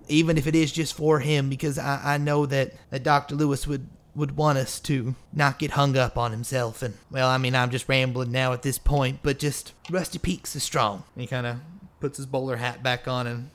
[0.08, 3.34] even if it is just for him, because I, I know that, that Dr.
[3.34, 6.82] Lewis would would want us to not get hung up on himself.
[6.82, 10.56] And well, I mean, I'm just rambling now at this point, but just Rusty Peaks
[10.56, 11.04] is strong.
[11.14, 11.58] And he kind of
[12.00, 13.50] puts his bowler hat back on and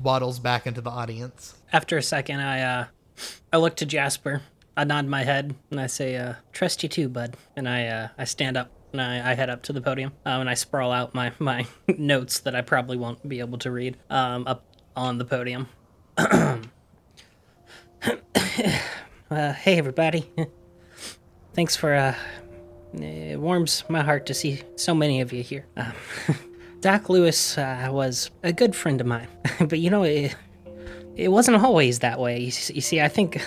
[0.00, 1.56] waddles back into the audience.
[1.72, 2.86] After a second, I uh,
[3.52, 4.42] I look to Jasper.
[4.76, 8.08] I nod my head and I say, uh, "Trust you too, bud." And I uh,
[8.18, 10.92] I stand up and I, I head up to the podium um, and I sprawl
[10.92, 11.66] out my my
[11.98, 14.64] notes that I probably won't be able to read um, up
[14.96, 15.68] on the podium.
[16.18, 16.58] uh,
[19.30, 20.30] hey, everybody.
[21.54, 22.14] Thanks for uh,
[23.00, 25.66] it warms my heart to see so many of you here.
[25.76, 25.92] Um,
[26.80, 29.28] Doc Lewis uh, was a good friend of mine,
[29.60, 30.34] but you know, it,
[31.16, 32.38] it wasn't always that way.
[32.38, 33.40] You, you see, I think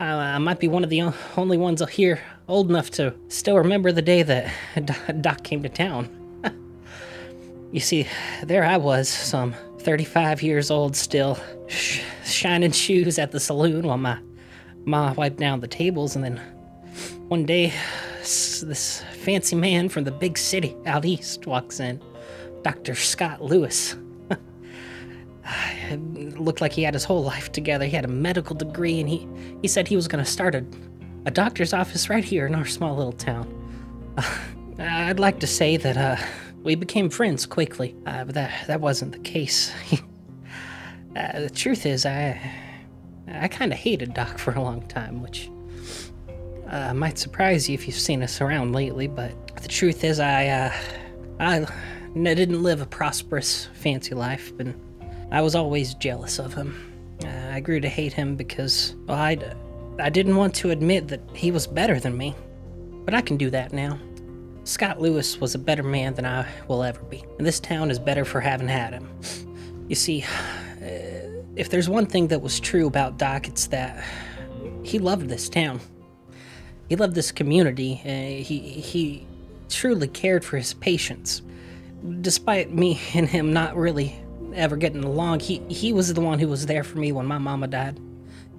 [0.00, 3.92] uh, I might be one of the only ones here old enough to still remember
[3.92, 4.52] the day that
[5.20, 6.08] Doc came to town.
[7.72, 8.06] you see,
[8.44, 13.98] there I was, some 35 years old still, sh- shining shoes at the saloon while
[13.98, 14.18] my
[14.84, 16.40] ma wiped down the tables, and then
[17.28, 17.72] one day,
[18.20, 22.00] this fancy man from the big city out east walks in,
[22.62, 22.94] Dr.
[22.94, 23.96] Scott Lewis.
[25.90, 27.84] It looked like he had his whole life together.
[27.84, 29.26] He had a medical degree, and he,
[29.62, 30.64] he said he was going to start a,
[31.24, 33.54] a doctor's office right here in our small little town.
[34.78, 36.16] I'd like to say that uh,
[36.62, 39.72] we became friends quickly, uh, but that, that wasn't the case.
[41.16, 42.40] uh, the truth is, I,
[43.26, 45.50] I kind of hated Doc for a long time, which
[46.68, 50.46] uh, might surprise you if you've seen us around lately, but the truth is, I,
[50.46, 50.72] uh,
[51.40, 51.66] I
[52.14, 54.74] didn't live a prosperous, fancy life, and
[55.30, 57.18] I was always jealous of him.
[57.24, 59.36] Uh, I grew to hate him because, well, I,
[59.98, 62.34] I didn't want to admit that he was better than me.
[63.04, 63.98] But I can do that now.
[64.64, 67.98] Scott Lewis was a better man than I will ever be, and this town is
[67.98, 69.08] better for having had him.
[69.88, 70.24] You see,
[70.82, 74.04] uh, if there's one thing that was true about Doc, it's that
[74.82, 75.80] he loved this town.
[76.90, 78.02] He loved this community.
[78.04, 79.26] Uh, he he
[79.70, 81.40] truly cared for his patients.
[82.20, 84.20] Despite me and him not really
[84.54, 87.38] ever getting along, he he was the one who was there for me when my
[87.38, 87.98] mama died,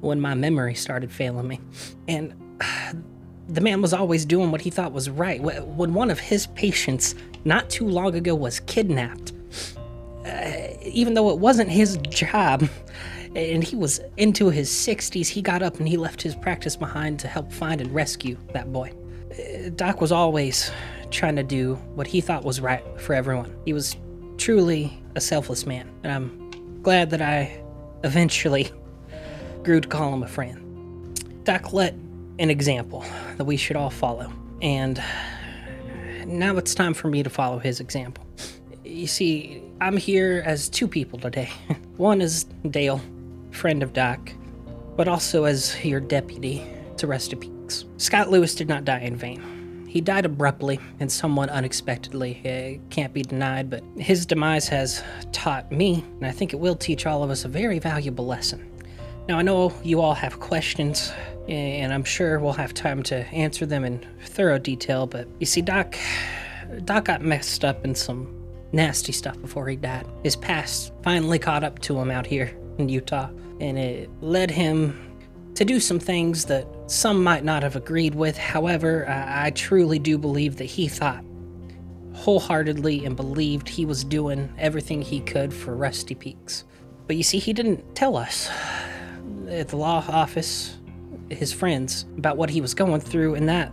[0.01, 1.59] when my memory started failing me,
[2.07, 2.33] and
[3.49, 5.41] the man was always doing what he thought was right.
[5.41, 9.33] When one of his patients not too long ago was kidnapped,
[10.25, 10.51] uh,
[10.83, 12.67] even though it wasn't his job,
[13.35, 17.19] and he was into his 60s, he got up and he left his practice behind
[17.19, 18.91] to help find and rescue that boy.
[19.31, 20.71] Uh, Doc was always
[21.11, 23.55] trying to do what he thought was right for everyone.
[23.65, 23.95] He was
[24.37, 27.61] truly a selfless man, and I'm glad that I
[28.03, 28.71] eventually
[29.63, 31.43] grew to call him a friend.
[31.43, 31.93] Doc let
[32.39, 33.03] an example
[33.37, 35.01] that we should all follow, and
[36.25, 38.25] now it's time for me to follow his example.
[38.83, 41.49] You see, I'm here as two people today.
[41.97, 43.01] One is Dale,
[43.51, 44.31] friend of Doc,
[44.95, 46.65] but also as your deputy
[46.97, 47.85] to Rusty Peaks.
[47.97, 49.58] Scott Lewis did not die in vain.
[49.89, 52.39] He died abruptly and somewhat unexpectedly.
[52.43, 56.75] It can't be denied, but his demise has taught me, and I think it will
[56.75, 58.69] teach all of us a very valuable lesson.
[59.27, 61.11] Now, I know you all have questions,
[61.47, 65.61] and I'm sure we'll have time to answer them in thorough detail, but you see,
[65.61, 65.95] Doc.
[66.85, 68.31] Doc got messed up in some
[68.71, 70.05] nasty stuff before he died.
[70.21, 74.99] His past finally caught up to him out here in Utah, and it led him
[75.55, 78.37] to do some things that some might not have agreed with.
[78.37, 81.23] However, I, truly do believe that he thought
[82.13, 86.65] wholeheartedly and believed he was doing everything he could for Rusty Peaks.
[87.07, 88.49] But you see, he didn't tell us
[89.47, 90.77] at the law office,
[91.29, 93.71] his friends, about what he was going through, and that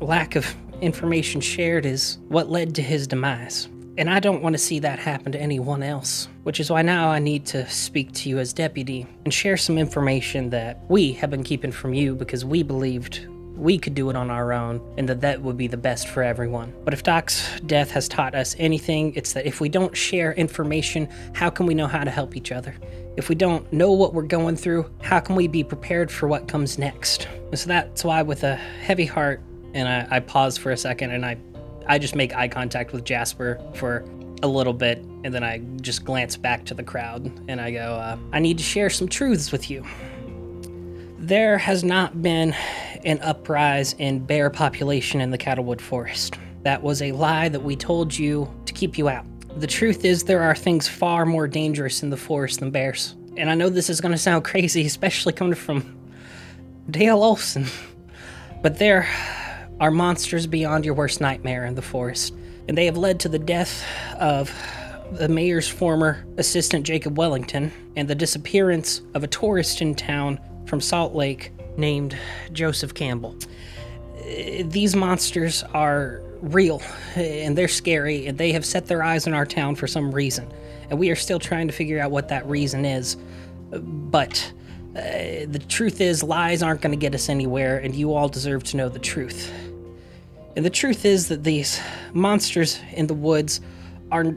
[0.00, 3.68] lack of information shared is what led to his demise.
[3.98, 7.08] And I don't want to see that happen to anyone else, which is why now
[7.08, 11.30] I need to speak to you as deputy and share some information that we have
[11.30, 15.08] been keeping from you because we believed we could do it on our own and
[15.08, 16.74] that that would be the best for everyone.
[16.84, 21.08] But if Doc's death has taught us anything, it's that if we don't share information,
[21.32, 22.74] how can we know how to help each other?
[23.16, 26.48] If we don't know what we're going through, how can we be prepared for what
[26.48, 27.28] comes next?
[27.50, 29.40] And so that's why, with a heavy heart,
[29.72, 31.38] and I, I pause for a second and I,
[31.88, 34.04] I just make eye contact with Jasper for
[34.42, 37.94] a little bit, and then I just glance back to the crowd and I go,
[37.94, 39.84] uh, I need to share some truths with you.
[41.18, 42.54] There has not been
[43.04, 46.38] an uprise in bear population in the Cattlewood Forest.
[46.62, 49.24] That was a lie that we told you to keep you out.
[49.60, 53.14] The truth is, there are things far more dangerous in the forest than bears.
[53.36, 55.96] And I know this is going to sound crazy, especially coming from
[56.90, 57.66] Dale Olson,
[58.62, 59.08] but there
[59.80, 62.34] are monsters beyond your worst nightmare in the forest.
[62.68, 63.84] And they have led to the death
[64.18, 64.52] of
[65.12, 70.80] the mayor's former assistant, Jacob Wellington, and the disappearance of a tourist in town from
[70.80, 72.18] Salt Lake named
[72.52, 73.36] Joseph Campbell.
[74.64, 76.82] These monsters are real
[77.14, 80.50] and they're scary, and they have set their eyes on our town for some reason.
[80.90, 83.16] And we are still trying to figure out what that reason is.
[83.70, 84.52] But
[84.96, 88.64] uh, the truth is, lies aren't going to get us anywhere, and you all deserve
[88.64, 89.52] to know the truth.
[90.56, 91.80] And the truth is that these
[92.14, 93.60] monsters in the woods
[94.10, 94.34] are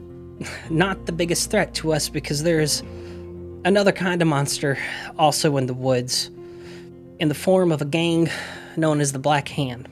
[0.68, 2.82] not the biggest threat to us because there's
[3.64, 4.78] another kind of monster
[5.18, 6.30] also in the woods
[7.20, 8.28] in the form of a gang
[8.76, 9.88] known as the Black Hand.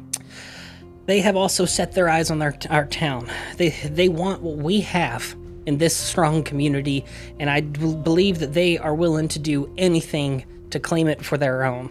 [1.06, 3.30] They have also set their eyes on our, our town.
[3.56, 7.04] They, they want what we have in this strong community,
[7.38, 11.64] and I believe that they are willing to do anything to claim it for their
[11.64, 11.90] own.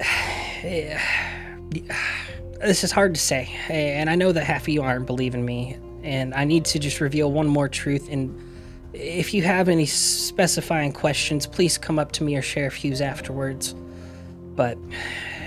[2.64, 5.76] this is hard to say, and I know that half of you aren't believing me,
[6.02, 8.08] and I need to just reveal one more truth.
[8.10, 8.40] And
[8.94, 13.74] if you have any specifying questions, please come up to me or share views afterwards.
[14.56, 14.78] But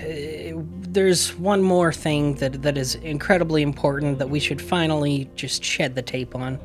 [0.03, 5.63] uh, there's one more thing that, that is incredibly important that we should finally just
[5.63, 6.59] shed the tape on.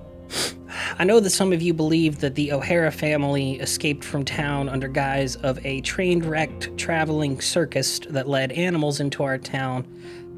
[0.98, 4.88] I know that some of you believe that the O'Hara family escaped from town under
[4.88, 9.86] guise of a train wrecked traveling circus that led animals into our town,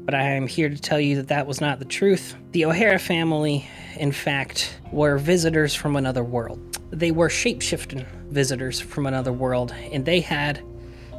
[0.05, 2.35] but I am here to tell you that that was not the truth.
[2.51, 6.59] The O'Hara family, in fact, were visitors from another world.
[6.91, 10.61] They were shapeshifting visitors from another world, and they had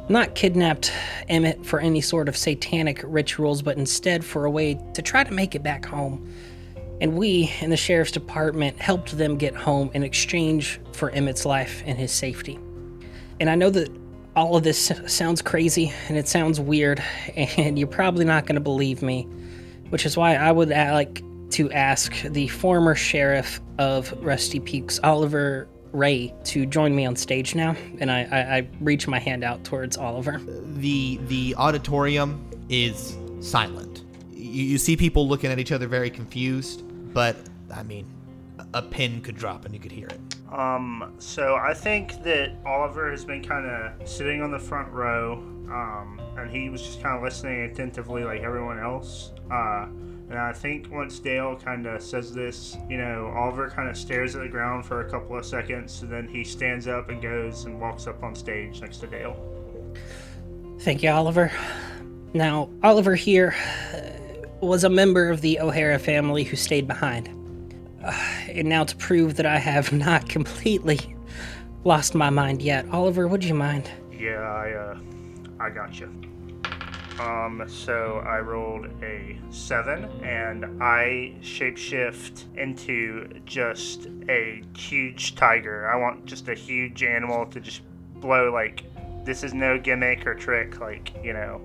[0.09, 0.91] not kidnapped
[1.27, 5.33] Emmett for any sort of satanic rituals, but instead for a way to try to
[5.33, 6.33] make it back home.
[7.01, 11.83] And we in the sheriff's department helped them get home in exchange for Emmett's life
[11.85, 12.57] and his safety.
[13.39, 13.91] And I know that
[14.37, 17.03] all of this sounds crazy and it sounds weird,
[17.35, 19.23] and you're probably not going to believe me,
[19.89, 24.99] which is why I would uh, like to ask the former sheriff of Rusty Peaks,
[25.03, 27.75] Oliver Ray, to join me on stage now.
[27.99, 30.39] And I, I, I reach my hand out towards Oliver.
[30.75, 34.03] the the auditorium is silent.
[34.31, 37.37] You, you see people looking at each other very confused, but
[37.73, 38.05] I mean,
[38.59, 40.19] a- a pin could drop and you could hear it.
[40.51, 45.33] Um, so I think that Oliver has been kind of sitting on the front row,
[45.69, 49.31] um, and he was just kind of listening attentively like everyone else.
[49.51, 49.87] Uh,
[50.29, 54.35] and I think once Dale kind of says this, you know, Oliver kind of stares
[54.35, 57.65] at the ground for a couple of seconds, and then he stands up and goes
[57.65, 59.35] and walks up on stage next to Dale.
[60.81, 61.51] Thank you, Oliver.
[62.33, 63.55] Now, Oliver here
[64.61, 67.36] was a member of the O'Hara family who stayed behind.
[68.07, 68.11] Uh,
[68.49, 70.99] and now, to prove that I have not completely
[71.83, 73.89] lost my mind yet, Oliver, would you mind?
[74.11, 74.97] Yeah, I, uh,
[75.59, 76.07] I got you.
[77.19, 85.89] Um, so I rolled a seven, and I shapeshift into just a huge tiger.
[85.89, 87.81] I want just a huge animal to just
[88.21, 88.83] blow like
[89.25, 91.59] this is no gimmick or trick, like you know.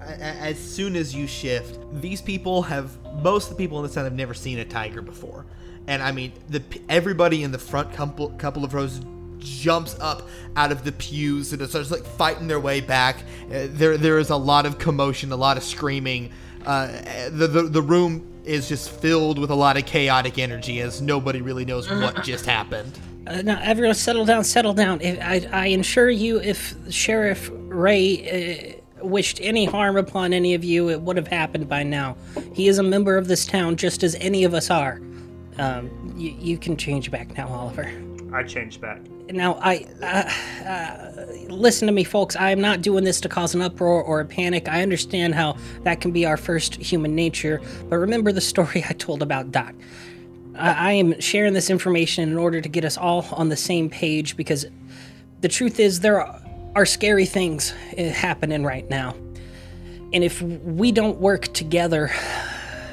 [0.00, 3.86] A- a- As soon as you shift, these people have most of the people in
[3.86, 5.46] the town have never seen a tiger before,
[5.88, 9.00] and I mean the everybody in the front couple couple of rows
[9.38, 13.16] jumps up out of the pews and starts like fighting their way back.
[13.46, 16.30] Uh, there there is a lot of commotion, a lot of screaming.
[16.64, 16.88] Uh,
[17.30, 21.40] the, the the room is just filled with a lot of chaotic energy as nobody
[21.40, 22.98] really knows what just happened.
[23.26, 25.02] Uh, now, everyone, settle down, settle down.
[25.02, 30.64] If, I, I assure you, if Sheriff Ray uh, wished any harm upon any of
[30.64, 32.16] you, it would have happened by now.
[32.54, 35.02] He is a member of this town, just as any of us are.
[35.58, 37.90] Um, you, you can change back now, Oliver.
[38.32, 39.00] I changed back.
[39.30, 42.36] Now, I uh, uh, listen to me, folks.
[42.36, 44.68] I am not doing this to cause an uproar or a panic.
[44.68, 48.92] I understand how that can be our first human nature, but remember the story I
[48.92, 49.74] told about Doc.
[50.56, 53.88] I, I am sharing this information in order to get us all on the same
[53.88, 54.66] page because
[55.40, 56.40] the truth is there are,
[56.74, 59.14] are scary things uh, happening right now.
[60.12, 62.10] And if we don't work together,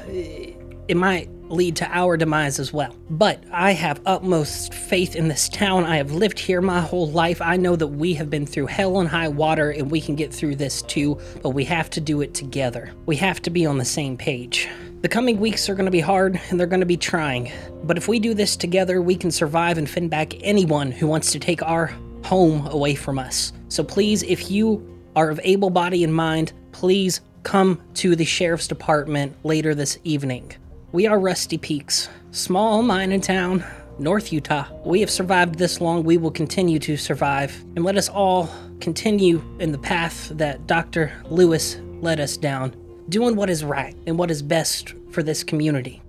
[0.07, 2.95] it might lead to our demise as well.
[3.09, 5.85] But I have utmost faith in this town.
[5.85, 7.41] I have lived here my whole life.
[7.41, 10.33] I know that we have been through hell and high water and we can get
[10.33, 12.91] through this too, but we have to do it together.
[13.05, 14.67] We have to be on the same page.
[15.01, 17.51] The coming weeks are going to be hard and they're going to be trying,
[17.83, 21.31] but if we do this together, we can survive and fend back anyone who wants
[21.33, 21.93] to take our
[22.23, 23.53] home away from us.
[23.67, 24.83] So please, if you
[25.15, 30.51] are of able body and mind, please come to the sheriff's department later this evening.
[30.95, 33.65] We are Rusty Peaks, small mining town,
[33.99, 34.65] North Utah.
[34.85, 37.53] We have survived this long, we will continue to survive.
[37.75, 41.11] And let us all continue in the path that Dr.
[41.25, 42.73] Lewis led us down,
[43.09, 46.01] doing what is right and what is best for this community.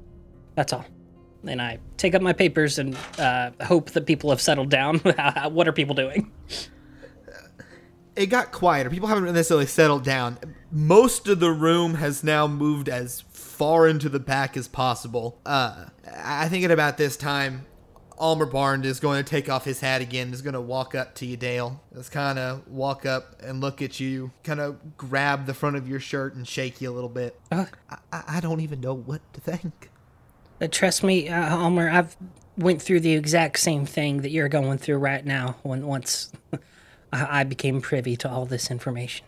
[0.55, 0.85] That's all.
[1.45, 4.99] And I take up my papers and uh, hope that people have settled down.
[5.51, 6.31] what are people doing?
[8.17, 8.89] it got quieter.
[8.89, 10.39] People haven't necessarily settled down.
[10.71, 13.25] Most of the room has now moved as
[13.57, 15.39] far into the back as possible.
[15.47, 17.67] Uh, I think at about this time,
[18.19, 20.33] Almer Barnes is going to take off his hat again.
[20.33, 21.81] Is going to walk up to you, Dale.
[21.95, 24.31] Just kind of walk up and look at you.
[24.45, 27.39] Kind of grab the front of your shirt and shake you a little bit.
[27.51, 27.67] Uh,
[28.13, 29.91] I, I don't even know what to think.
[30.61, 31.91] Uh, trust me, uh, Almer.
[31.91, 32.17] I've
[32.57, 35.57] went through the exact same thing that you're going through right now.
[35.63, 36.33] When once
[37.13, 39.27] I became privy to all this information.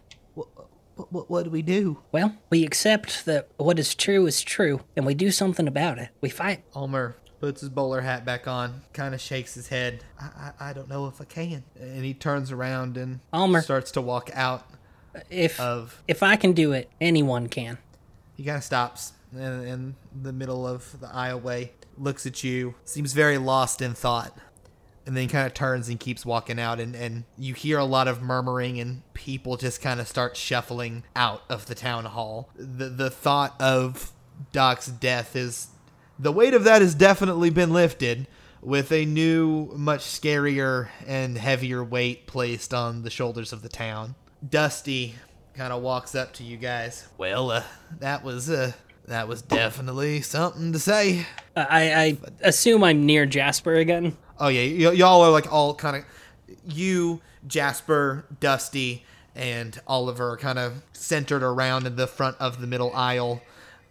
[0.99, 2.01] What, what, what do we do?
[2.11, 6.09] Well, we accept that what is true is true, and we do something about it.
[6.21, 6.65] We fight.
[6.75, 10.03] Almer puts his bowler hat back on, kind of shakes his head.
[10.21, 10.25] I,
[10.61, 11.63] I, I don't know if I can.
[11.79, 13.61] And he turns around and Almer.
[13.63, 14.67] starts to walk out
[15.31, 16.03] If of.
[16.09, 17.79] if I can do it, anyone can.
[18.37, 23.13] He kind of stops in, in the middle of the aisleway, looks at you, seems
[23.13, 24.37] very lost in thought,
[25.09, 26.79] and then kind of turns and keeps walking out.
[26.79, 31.03] And, and you hear a lot of murmuring, and people just kind of start shuffling
[31.17, 32.51] out of the town hall.
[32.55, 34.13] The, the thought of
[34.53, 35.69] Doc's death is.
[36.21, 38.27] The weight of that has definitely been lifted,
[38.61, 44.15] with a new, much scarier and heavier weight placed on the shoulders of the town.
[44.49, 45.15] Dusty
[45.55, 47.09] kind of walks up to you guys.
[47.17, 47.63] Well, uh,
[48.01, 48.73] that was uh,
[49.07, 51.27] that was definitely something to say.
[51.57, 54.17] I, I assume I'm near Jasper again.
[54.41, 56.05] Oh yeah, y- y'all are like all kind of
[56.67, 62.93] you, Jasper, Dusty, and Oliver kind of centered around in the front of the middle
[62.95, 63.41] aisle,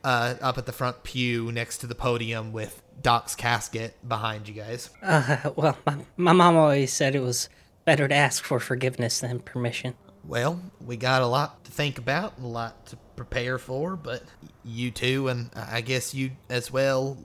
[0.04, 4.54] uh, up at the front pew next to the podium with Doc's casket behind you
[4.54, 4.90] guys.
[5.04, 7.50] Uh, well, my, my mom always said it was
[7.86, 9.94] better to ask for forgiveness than permission.
[10.26, 14.24] Well, we got a lot to think about, and a lot to prepare for, but
[14.66, 17.18] you two, and I guess you as well,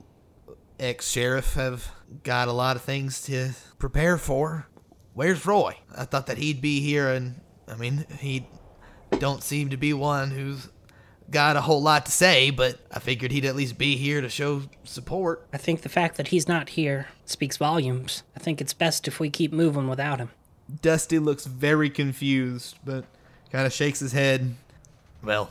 [0.83, 1.89] ex sheriff, have
[2.23, 4.67] got a lot of things to prepare for.
[5.13, 5.77] Where's Roy?
[5.95, 8.47] I thought that he'd be here, and I mean, he
[9.19, 10.69] don't seem to be one who's
[11.29, 14.29] got a whole lot to say, but I figured he'd at least be here to
[14.29, 15.47] show support.
[15.53, 18.23] I think the fact that he's not here speaks volumes.
[18.35, 20.31] I think it's best if we keep moving without him.
[20.81, 23.05] Dusty looks very confused, but
[23.51, 24.55] kind of shakes his head.
[25.23, 25.49] Well,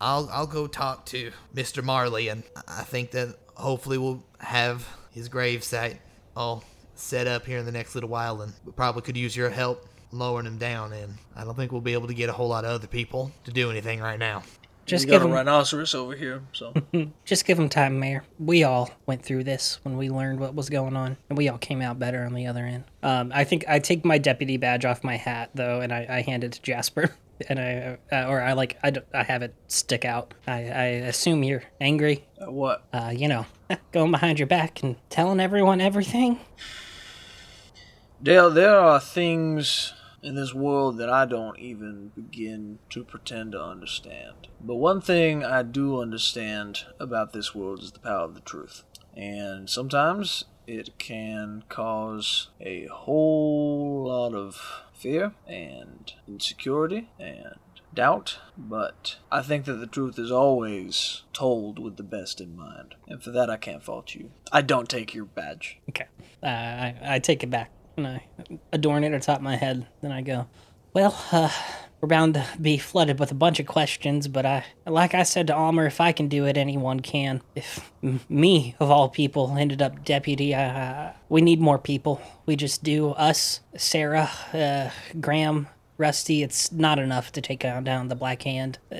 [0.00, 1.82] I'll I'll go talk to Mr.
[1.82, 5.98] Marley, and I think that hopefully we'll have his gravesite
[6.36, 9.50] all set up here in the next little while, and we probably could use your
[9.50, 10.92] help lowering him down.
[10.92, 13.32] And I don't think we'll be able to get a whole lot of other people
[13.44, 14.42] to do anything right now.
[14.84, 16.74] Just we give got a him, rhinoceros over here, so
[17.24, 18.24] just give him time, Mayor.
[18.40, 21.58] We all went through this when we learned what was going on, and we all
[21.58, 22.84] came out better on the other end.
[23.00, 26.20] Um, I think I take my deputy badge off my hat though, and I, I
[26.22, 27.14] hand it to Jasper,
[27.48, 30.34] and I uh, or I like I, d- I have it stick out.
[30.46, 32.26] I, I assume you're angry.
[32.40, 32.84] uh, what?
[32.92, 33.46] Uh, you know,
[33.92, 36.40] going behind your back and telling everyone everything.
[38.22, 43.62] Dale, there are things in this world that I don't even begin to pretend to
[43.62, 44.46] understand.
[44.60, 48.84] But one thing I do understand about this world is the power of the truth.
[49.16, 57.56] And sometimes it can cause a whole lot of fear and insecurity and
[57.92, 62.94] doubt, but I think that the truth is always told with the best in mind.
[63.08, 64.30] And for that, I can't fault you.
[64.52, 65.78] I don't take your badge.
[65.88, 66.06] Okay.
[66.42, 68.26] Uh, I, I take it back and I
[68.72, 69.88] adorn it atop my head.
[70.00, 70.46] Then I go,
[70.94, 71.50] well, uh,
[72.02, 75.46] we're bound to be flooded with a bunch of questions, but I, like I said
[75.46, 77.40] to Almer, if I can do it, anyone can.
[77.54, 82.20] If m- me, of all people, ended up deputy, uh, we need more people.
[82.44, 83.10] We just do.
[83.10, 84.90] Us, Sarah, uh,
[85.20, 88.80] Graham, Rusty, it's not enough to take down the Black Hand.
[88.90, 88.96] Uh,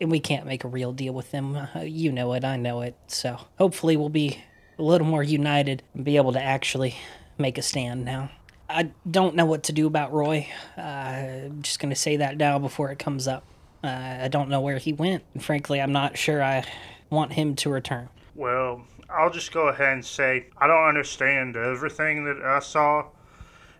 [0.00, 1.56] and we can't make a real deal with them.
[1.56, 2.96] Uh, you know it, I know it.
[3.08, 4.42] So hopefully we'll be
[4.78, 6.96] a little more united and be able to actually
[7.36, 8.30] make a stand now.
[8.72, 10.48] I don't know what to do about Roy.
[10.78, 13.44] Uh, I'm just going to say that now before it comes up.
[13.82, 15.24] Uh, I don't know where he went.
[15.34, 16.64] And frankly, I'm not sure I
[17.10, 18.08] want him to return.
[18.34, 23.06] Well, I'll just go ahead and say I don't understand everything that I saw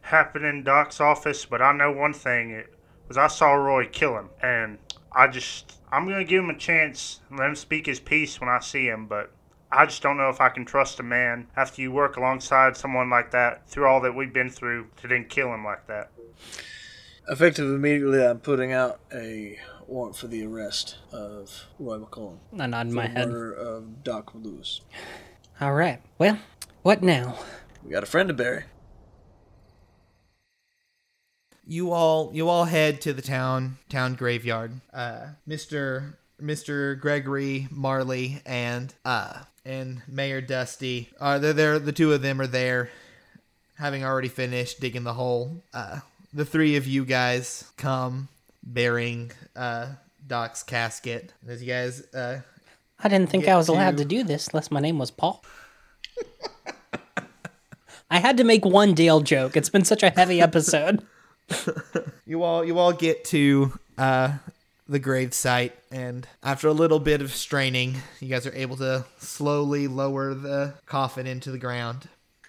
[0.03, 2.51] happen in Doc's office, but I know one thing.
[2.51, 2.75] It
[3.07, 4.79] was I saw Roy kill him, and
[5.13, 8.59] I just I'm gonna give him a chance, let him speak his piece when I
[8.61, 9.33] see him, but.
[9.73, 13.09] I just don't know if I can trust a man after you work alongside someone
[13.09, 16.11] like that through all that we've been through to then kill him like that.
[17.29, 22.39] Effective immediately, I'm putting out a warrant for the arrest of Roy McCullen.
[22.59, 23.29] I nod for my the head.
[23.29, 24.81] murder of Doc Lewis.
[25.61, 26.01] All right.
[26.19, 26.39] Well,
[26.83, 27.39] what now?
[27.85, 28.65] We got a friend to bury.
[31.71, 34.81] you all you all head to the town town graveyard.
[34.93, 41.79] Uh, Mister Mister Gregory Marley and uh and Mayor Dusty are they're there.
[41.79, 42.91] The two of them are there,
[43.77, 45.63] having already finished digging the hole.
[45.75, 46.01] Uh,
[46.33, 48.29] the three of you guys come
[48.63, 49.89] bearing uh
[50.27, 51.33] Doc's casket.
[51.49, 52.41] As you guys uh
[53.03, 55.43] I didn't think I was allowed to- to do this unless my name was Paul.
[58.11, 59.57] I had to make one Dale joke.
[59.57, 61.07] It's been such a heavy episode.
[62.27, 64.33] you all you all get to uh
[64.91, 69.05] the grave site and after a little bit of straining you guys are able to
[69.19, 72.09] slowly lower the coffin into the ground.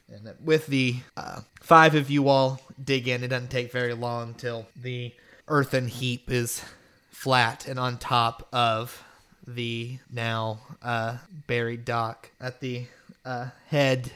[0.09, 4.33] And with the uh, five of you all dig in it doesn't take very long
[4.33, 5.13] till the
[5.47, 6.63] earthen heap is
[7.11, 9.03] flat and on top of
[9.45, 12.87] the now uh, buried doc at the
[13.23, 14.13] uh, head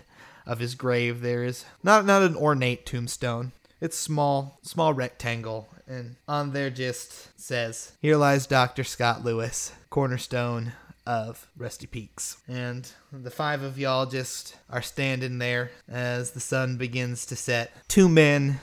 [0.47, 3.51] of his grave there is not not an ornate tombstone.
[3.80, 10.71] It's small small rectangle and on there just says here lies dr scott lewis cornerstone
[11.05, 16.77] of rusty peaks and the five of y'all just are standing there as the sun
[16.77, 18.59] begins to set two men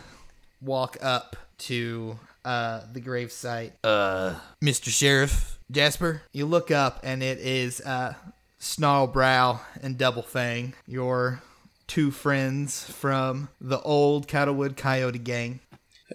[0.61, 3.73] walk up to uh, the gravesite.
[3.85, 4.89] Uh, Mr.
[4.89, 8.14] Sheriff Jasper, you look up and it is uh,
[8.61, 11.43] Snarlbrow and Double Fang, your
[11.87, 15.61] two friends from the old Cattlewood Coyote gang.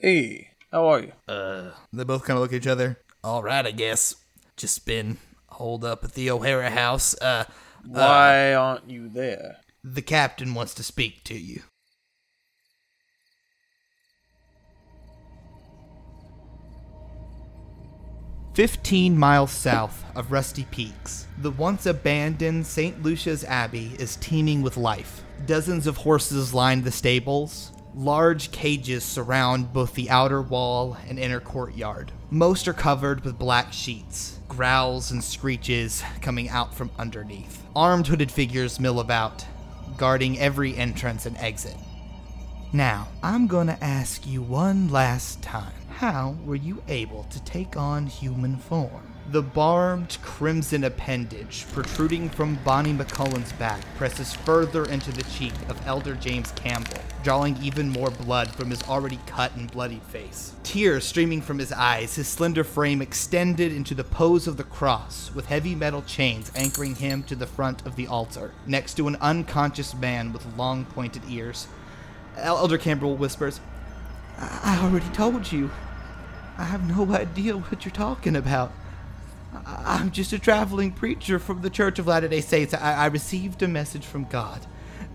[0.01, 1.11] Hey, how are you?
[1.27, 2.99] Uh, they both kind of look at each other.
[3.23, 4.15] All right, I guess.
[4.55, 5.17] Just been
[5.49, 7.15] holed up at the O'Hara house.
[7.21, 7.45] Uh,
[7.85, 9.57] Why aren't you there?
[9.83, 11.61] the captain wants to speak to you.
[18.53, 23.03] Fifteen miles south of Rusty Peaks, the once abandoned St.
[23.03, 25.23] Lucia's Abbey is teeming with life.
[25.45, 27.71] Dozens of horses line the stables.
[27.97, 32.11] Large cages surround both the outer wall and inner courtyard.
[32.29, 37.63] Most are covered with black sheets, growls and screeches coming out from underneath.
[37.75, 39.43] Armed hooded figures mill about,
[39.97, 41.75] guarding every entrance and exit.
[42.71, 45.73] Now, I'm gonna ask you one last time.
[45.89, 49.15] How were you able to take on human form?
[49.29, 55.85] The barbed crimson appendage protruding from Bonnie McCullen's back presses further into the cheek of
[55.85, 60.53] Elder James Campbell, drawing even more blood from his already cut and bloody face.
[60.63, 65.29] Tears streaming from his eyes, his slender frame extended into the pose of the cross,
[65.35, 69.17] with heavy metal chains anchoring him to the front of the altar, next to an
[69.17, 71.67] unconscious man with long pointed ears.
[72.37, 73.59] Elder Campbell whispers,
[74.37, 75.69] I-, I already told you.
[76.57, 78.71] I have no idea what you're talking about.
[79.65, 82.73] I'm just a traveling preacher from the Church of Latter day Saints.
[82.73, 84.65] I-, I received a message from God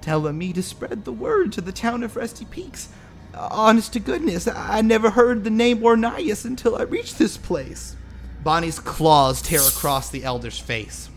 [0.00, 2.88] telling me to spread the word to the town of Rusty Peaks.
[3.34, 7.96] Honest to goodness, I, I never heard the name Ornias until I reached this place.
[8.42, 11.08] Bonnie's claws tear across the elder's face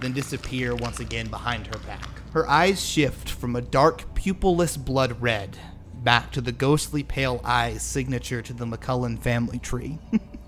[0.00, 2.08] then disappear once again behind her back.
[2.32, 5.56] Her eyes shift from a dark, pupilless blood red
[6.02, 9.98] back to the ghostly pale eyes signature to the McCullen family tree.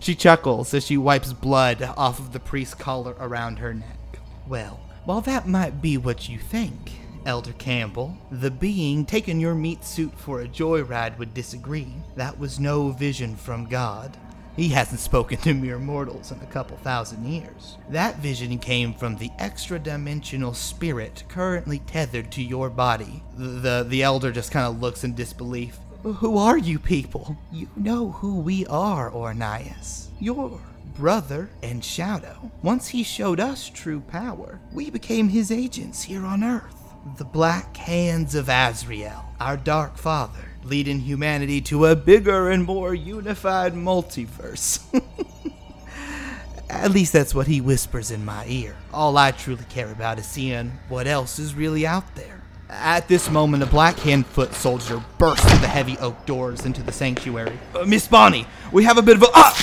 [0.00, 4.20] she chuckles as she wipes blood off of the priest's collar around her neck.
[4.46, 6.92] Well, while that might be what you think,
[7.26, 11.92] Elder Campbell, the being taking your meat suit for a joyride would disagree.
[12.16, 14.16] That was no vision from God.
[14.56, 17.78] He hasn't spoken to mere mortals in a couple thousand years.
[17.90, 23.22] That vision came from the extra dimensional spirit currently tethered to your body.
[23.36, 25.78] The, the, the elder just kind of looks in disbelief.
[26.04, 27.36] Who are you people?
[27.50, 30.06] You know who we are, Ornias.
[30.20, 30.60] Your
[30.94, 32.52] brother and Shadow.
[32.62, 36.76] Once he showed us true power, we became his agents here on Earth.
[37.16, 42.94] The Black Hands of Azrael, our Dark Father, leading humanity to a bigger and more
[42.94, 44.80] unified multiverse.
[46.70, 48.76] At least that's what he whispers in my ear.
[48.92, 52.37] All I truly care about is seeing what else is really out there.
[52.70, 56.92] At this moment, a black hand-foot soldier bursts through the heavy oak doors into the
[56.92, 57.58] sanctuary.
[57.74, 59.26] "Uh, Miss Bonnie, we have a bit of a.
[59.34, 59.56] Ah!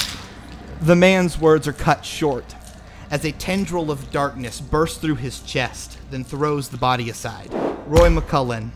[0.82, 2.56] The man's words are cut short
[3.12, 7.53] as a tendril of darkness bursts through his chest, then throws the body aside.
[7.86, 8.72] Roy McCullen,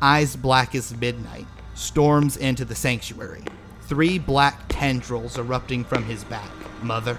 [0.00, 3.42] eyes black as midnight, storms into the sanctuary.
[3.82, 6.50] Three black tendrils erupting from his back.
[6.82, 7.18] Mother,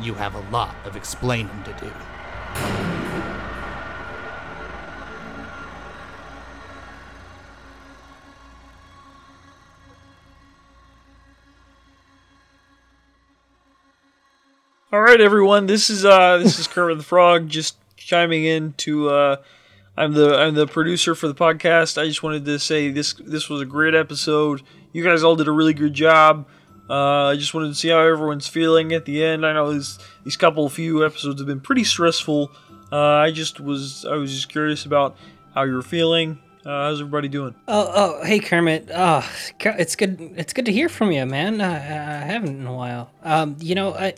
[0.00, 3.07] you have a lot of explaining to do.
[14.90, 15.66] All right, everyone.
[15.66, 19.10] This is uh, this is Kermit the Frog, just chiming in to.
[19.10, 19.36] Uh,
[19.98, 22.00] I'm the I'm the producer for the podcast.
[22.00, 24.62] I just wanted to say this this was a great episode.
[24.94, 26.48] You guys all did a really good job.
[26.88, 29.44] Uh, I just wanted to see how everyone's feeling at the end.
[29.44, 32.50] I know these these couple few episodes have been pretty stressful.
[32.90, 35.18] Uh, I just was I was just curious about
[35.54, 36.38] how you were feeling.
[36.64, 37.54] Uh, how's everybody doing?
[37.66, 38.90] Oh, oh, hey Kermit.
[38.94, 39.26] Oh,
[39.60, 40.34] it's good.
[40.36, 41.60] It's good to hear from you, man.
[41.60, 43.10] I, I haven't in a while.
[43.22, 44.14] Um, you know, I,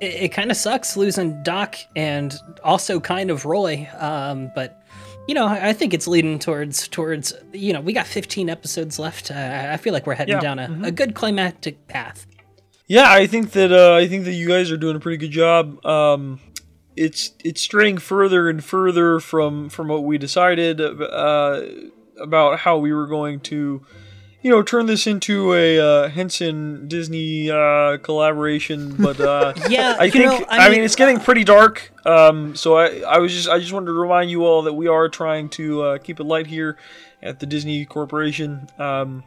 [0.00, 3.88] it, it kind of sucks losing Doc and also kind of Roy.
[3.98, 4.82] Um, but
[5.28, 7.32] you know, I, I think it's leading towards towards.
[7.52, 9.30] You know, we got 15 episodes left.
[9.30, 12.26] Uh, I I feel like we're heading Yeah, down a, a good climactic path.
[12.86, 15.30] Yeah, I think that uh, I think that you guys are doing a pretty good
[15.30, 15.84] job.
[15.86, 16.40] Um,
[16.96, 21.62] it's it's straying further and further from from what we decided uh,
[22.20, 23.86] about how we were going to,
[24.42, 28.94] you know, turn this into a uh, Henson Disney uh, collaboration.
[28.96, 31.92] But uh, Yeah, I think know, I, I mean, mean, it's getting pretty dark.
[32.06, 34.88] Um, so I I was just I just wanted to remind you all that we
[34.88, 36.78] are trying to uh, keep it light here
[37.22, 38.68] at the Disney Corporation.
[38.78, 39.24] Um,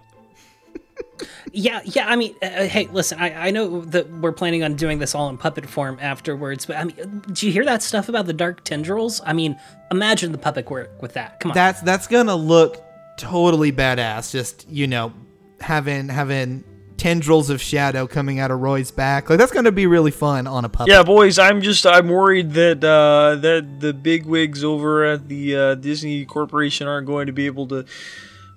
[1.51, 2.07] Yeah, yeah.
[2.07, 3.19] I mean, uh, hey, listen.
[3.19, 6.77] I, I know that we're planning on doing this all in puppet form afterwards, but
[6.77, 9.21] I mean, do you hear that stuff about the dark tendrils?
[9.25, 9.59] I mean,
[9.91, 11.39] imagine the puppet work with that.
[11.39, 11.55] Come on.
[11.55, 12.83] That's that's gonna look
[13.17, 14.31] totally badass.
[14.31, 15.13] Just you know,
[15.59, 16.63] having having
[16.97, 19.29] tendrils of shadow coming out of Roy's back.
[19.29, 20.91] Like that's gonna be really fun on a puppet.
[20.91, 25.55] Yeah, boys, I'm just I'm worried that uh, that the big wigs over at the
[25.55, 27.85] uh, Disney Corporation aren't going to be able to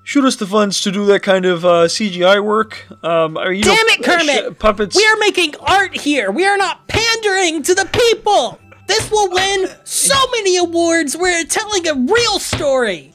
[0.05, 2.87] shoot us the funds to do that kind of uh, CGI work.
[3.05, 4.55] Um, I mean, you know, Damn it, Kermit!
[4.55, 4.97] sh- puppets.
[4.97, 6.31] we are making art here.
[6.31, 8.61] We are not pandering to the people.
[8.87, 11.17] This will win so many awards.
[11.17, 13.13] We're telling a real story.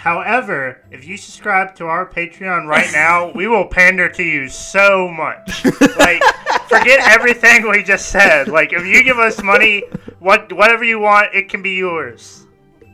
[0.00, 5.08] However, if you subscribe to our Patreon right now, we will pander to you so
[5.08, 5.62] much.
[5.98, 6.22] Like,
[6.68, 8.48] forget everything we just said.
[8.48, 9.82] Like, if you give us money,
[10.18, 12.46] what whatever you want, it can be yours.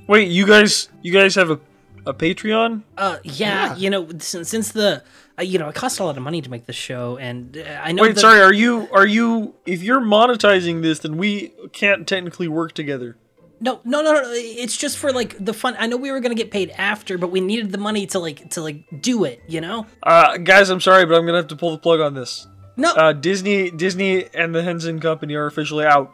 [0.09, 1.61] Wait, you guys, you guys have a
[2.07, 2.83] a Patreon?
[2.99, 5.03] Uh, yeah, you know, since, since the,
[5.39, 7.81] uh, you know, it costs a lot of money to make the show, and uh,
[7.83, 8.03] I know.
[8.03, 9.55] Wait, that- sorry, are you are you?
[9.65, 13.17] If you're monetizing this, then we can't technically work together.
[13.59, 14.23] No, no, no, no.
[14.35, 15.77] It's just for like the fun.
[15.79, 18.51] I know we were gonna get paid after, but we needed the money to like
[18.51, 19.41] to like do it.
[19.49, 19.87] You know?
[20.03, 22.47] Uh, guys, I'm sorry, but I'm gonna have to pull the plug on this.
[22.77, 22.93] No.
[22.93, 26.13] Uh, Disney, Disney, and the Henson Company are officially out.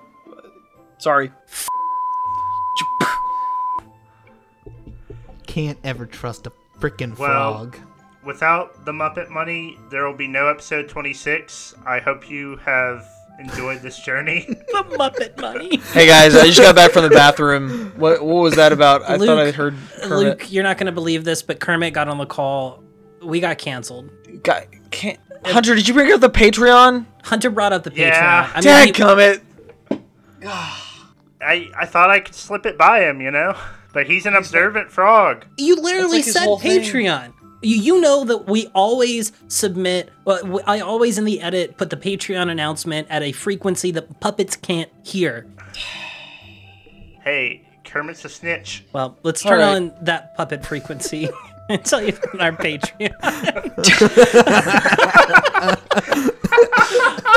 [0.99, 1.33] Sorry.
[5.47, 7.77] Can't ever trust a freaking Well- frog.
[8.25, 11.75] Without the Muppet money, there will be no episode 26.
[11.85, 13.05] I hope you have
[13.39, 14.45] enjoyed this journey.
[14.49, 15.79] the Muppet money.
[15.79, 17.93] Hey guys, I just got back from the bathroom.
[17.97, 19.03] What what was that about?
[19.03, 20.11] I thought I heard Kermit.
[20.19, 22.83] Luke, you're not gonna believe this, but Kermit got on the call.
[23.23, 24.11] We got canceled.
[24.43, 27.07] Guy, can't, Hunter, did you bring up the Patreon?
[27.25, 27.97] Hunter brought up the Patreon.
[28.09, 28.51] Yeah.
[28.53, 29.43] I mean, Dad, he- Dadgummit.
[31.41, 33.57] I, I thought I could slip it by him, you know?
[33.93, 35.45] But he's an observant frog.
[35.59, 37.23] You literally like said Patreon.
[37.25, 37.35] thing.
[37.63, 37.69] Patreon.
[37.69, 40.11] You, you know that we always submit.
[40.25, 44.57] Well, I always in the edit put the Patreon announcement at a frequency that puppets
[44.57, 45.47] can't hear.
[47.23, 48.85] Hey, Kermit's a snitch.
[48.93, 49.77] Well, let's turn right.
[49.77, 51.29] on that puppet frequency
[51.85, 53.13] tell you on our Patreon.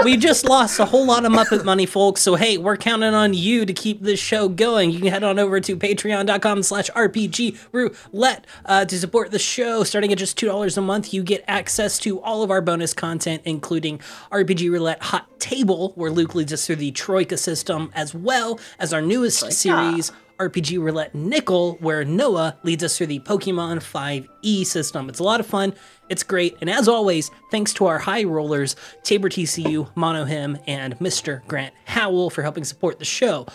[0.04, 2.22] we just lost a whole lot of Muppet money, folks.
[2.22, 4.92] So hey, we're counting on you to keep this show going.
[4.92, 9.84] You can head on over to patreon.com slash RPG roulette uh, to support the show.
[9.84, 13.42] Starting at just $2 a month, you get access to all of our bonus content,
[13.46, 14.00] including
[14.32, 18.94] RPG Roulette Hot Table, where Luke leads us through the Troika system, as well as
[18.94, 25.10] our newest series, RPG Roulette Nickel, where Noah leads us through the Pokemon 5e system.
[25.10, 25.74] It's a lot of fun.
[26.10, 26.58] It's great.
[26.62, 31.46] And as always, thanks to our high rollers, Tabor TCU, Monohim, and Mr.
[31.48, 33.46] Grant Howell for helping support the show.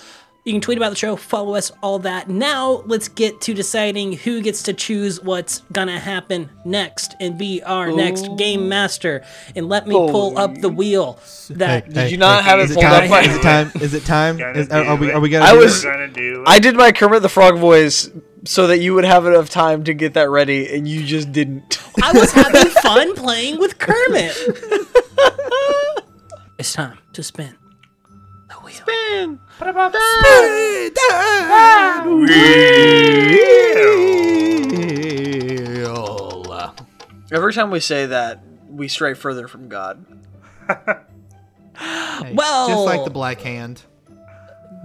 [0.45, 2.31] You can tweet about the show, follow us, all that.
[2.31, 7.63] Now, let's get to deciding who gets to choose what's gonna happen next and be
[7.63, 9.23] our next game master.
[9.55, 11.19] And let me pull up the wheel.
[11.51, 13.13] That Did you not have it is pulled time?
[13.13, 13.25] up?
[13.25, 13.73] Is it time?
[13.83, 14.41] Is it time?
[14.57, 15.13] Is, are, are we?
[15.13, 15.45] Are we gonna?
[15.45, 18.09] I do was- gonna do I did my Kermit the Frog voice
[18.47, 21.79] so that you would have enough time to get that ready, and you just didn't.
[22.03, 24.35] I was having fun playing with Kermit.
[26.59, 27.57] it's time to spin
[28.79, 28.85] the
[36.15, 36.45] wheel.
[36.45, 36.73] Man,
[37.33, 40.05] every time we say that, we stray further from God.
[42.23, 43.83] Hey, Well- just like the Black Hand.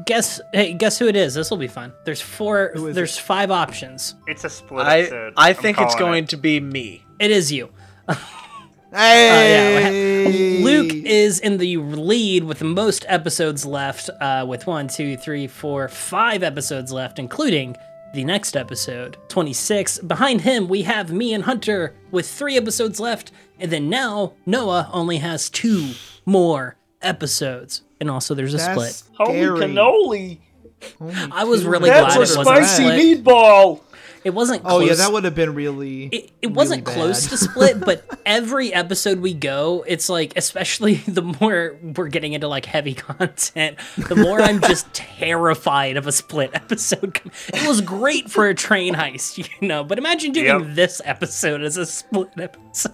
[0.06, 1.34] Guess hey, guess who it is?
[1.34, 1.92] This will be fun.
[2.06, 2.72] There's four.
[2.74, 4.16] Who is There's five options.
[4.28, 5.34] It's a split I episode.
[5.36, 6.30] I think it's going it.
[6.30, 7.04] to be me.
[7.20, 7.70] It is you.
[8.96, 15.18] Hey, Luke is in the lead with the most episodes left, uh, with one, two,
[15.18, 17.76] three, four, five episodes left, including
[18.14, 20.00] the next episode, 26.
[20.00, 24.90] Behind him, we have me and Hunter with three episodes left, and then now Noah
[24.94, 25.92] only has two
[26.26, 27.82] more episodes.
[28.00, 28.78] And also, there's a split.
[28.78, 29.60] That's scary.
[29.60, 30.40] cannoli!
[31.32, 33.24] I was really That's glad a it wasn't spicy split.
[33.26, 33.82] meatball.
[34.26, 36.08] It wasn't Oh yeah, that would have been really.
[36.08, 37.30] it, it wasn't really close bad.
[37.30, 42.48] to split, but every episode we go, it's like, especially the more we're getting into
[42.48, 47.22] like heavy content, the more I'm just terrified of a split episode.
[47.54, 50.76] It was great for a train heist, you know, but imagine doing Yep.
[50.76, 52.92] this episode as a split episode.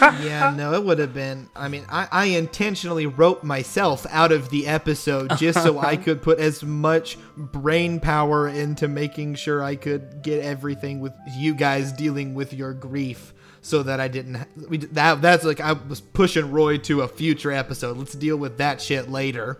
[0.00, 1.48] Yeah, no, it would have been.
[1.54, 6.22] I mean, I, I intentionally wrote myself out of the episode just so I could
[6.22, 11.92] put as much brain power into making sure I could get everything with you guys
[11.92, 13.32] dealing with your grief.
[13.60, 14.46] So that I didn't.
[14.68, 17.96] We, that that's like I was pushing Roy to a future episode.
[17.96, 19.58] Let's deal with that shit later.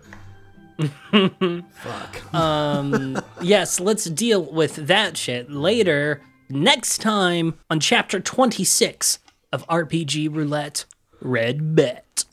[1.11, 2.35] Fuck.
[2.35, 6.21] Um, yes, let's deal with that shit later
[6.51, 9.21] next time on chapter 26
[9.55, 10.85] of RPG Roulette
[11.21, 12.25] Red Bet.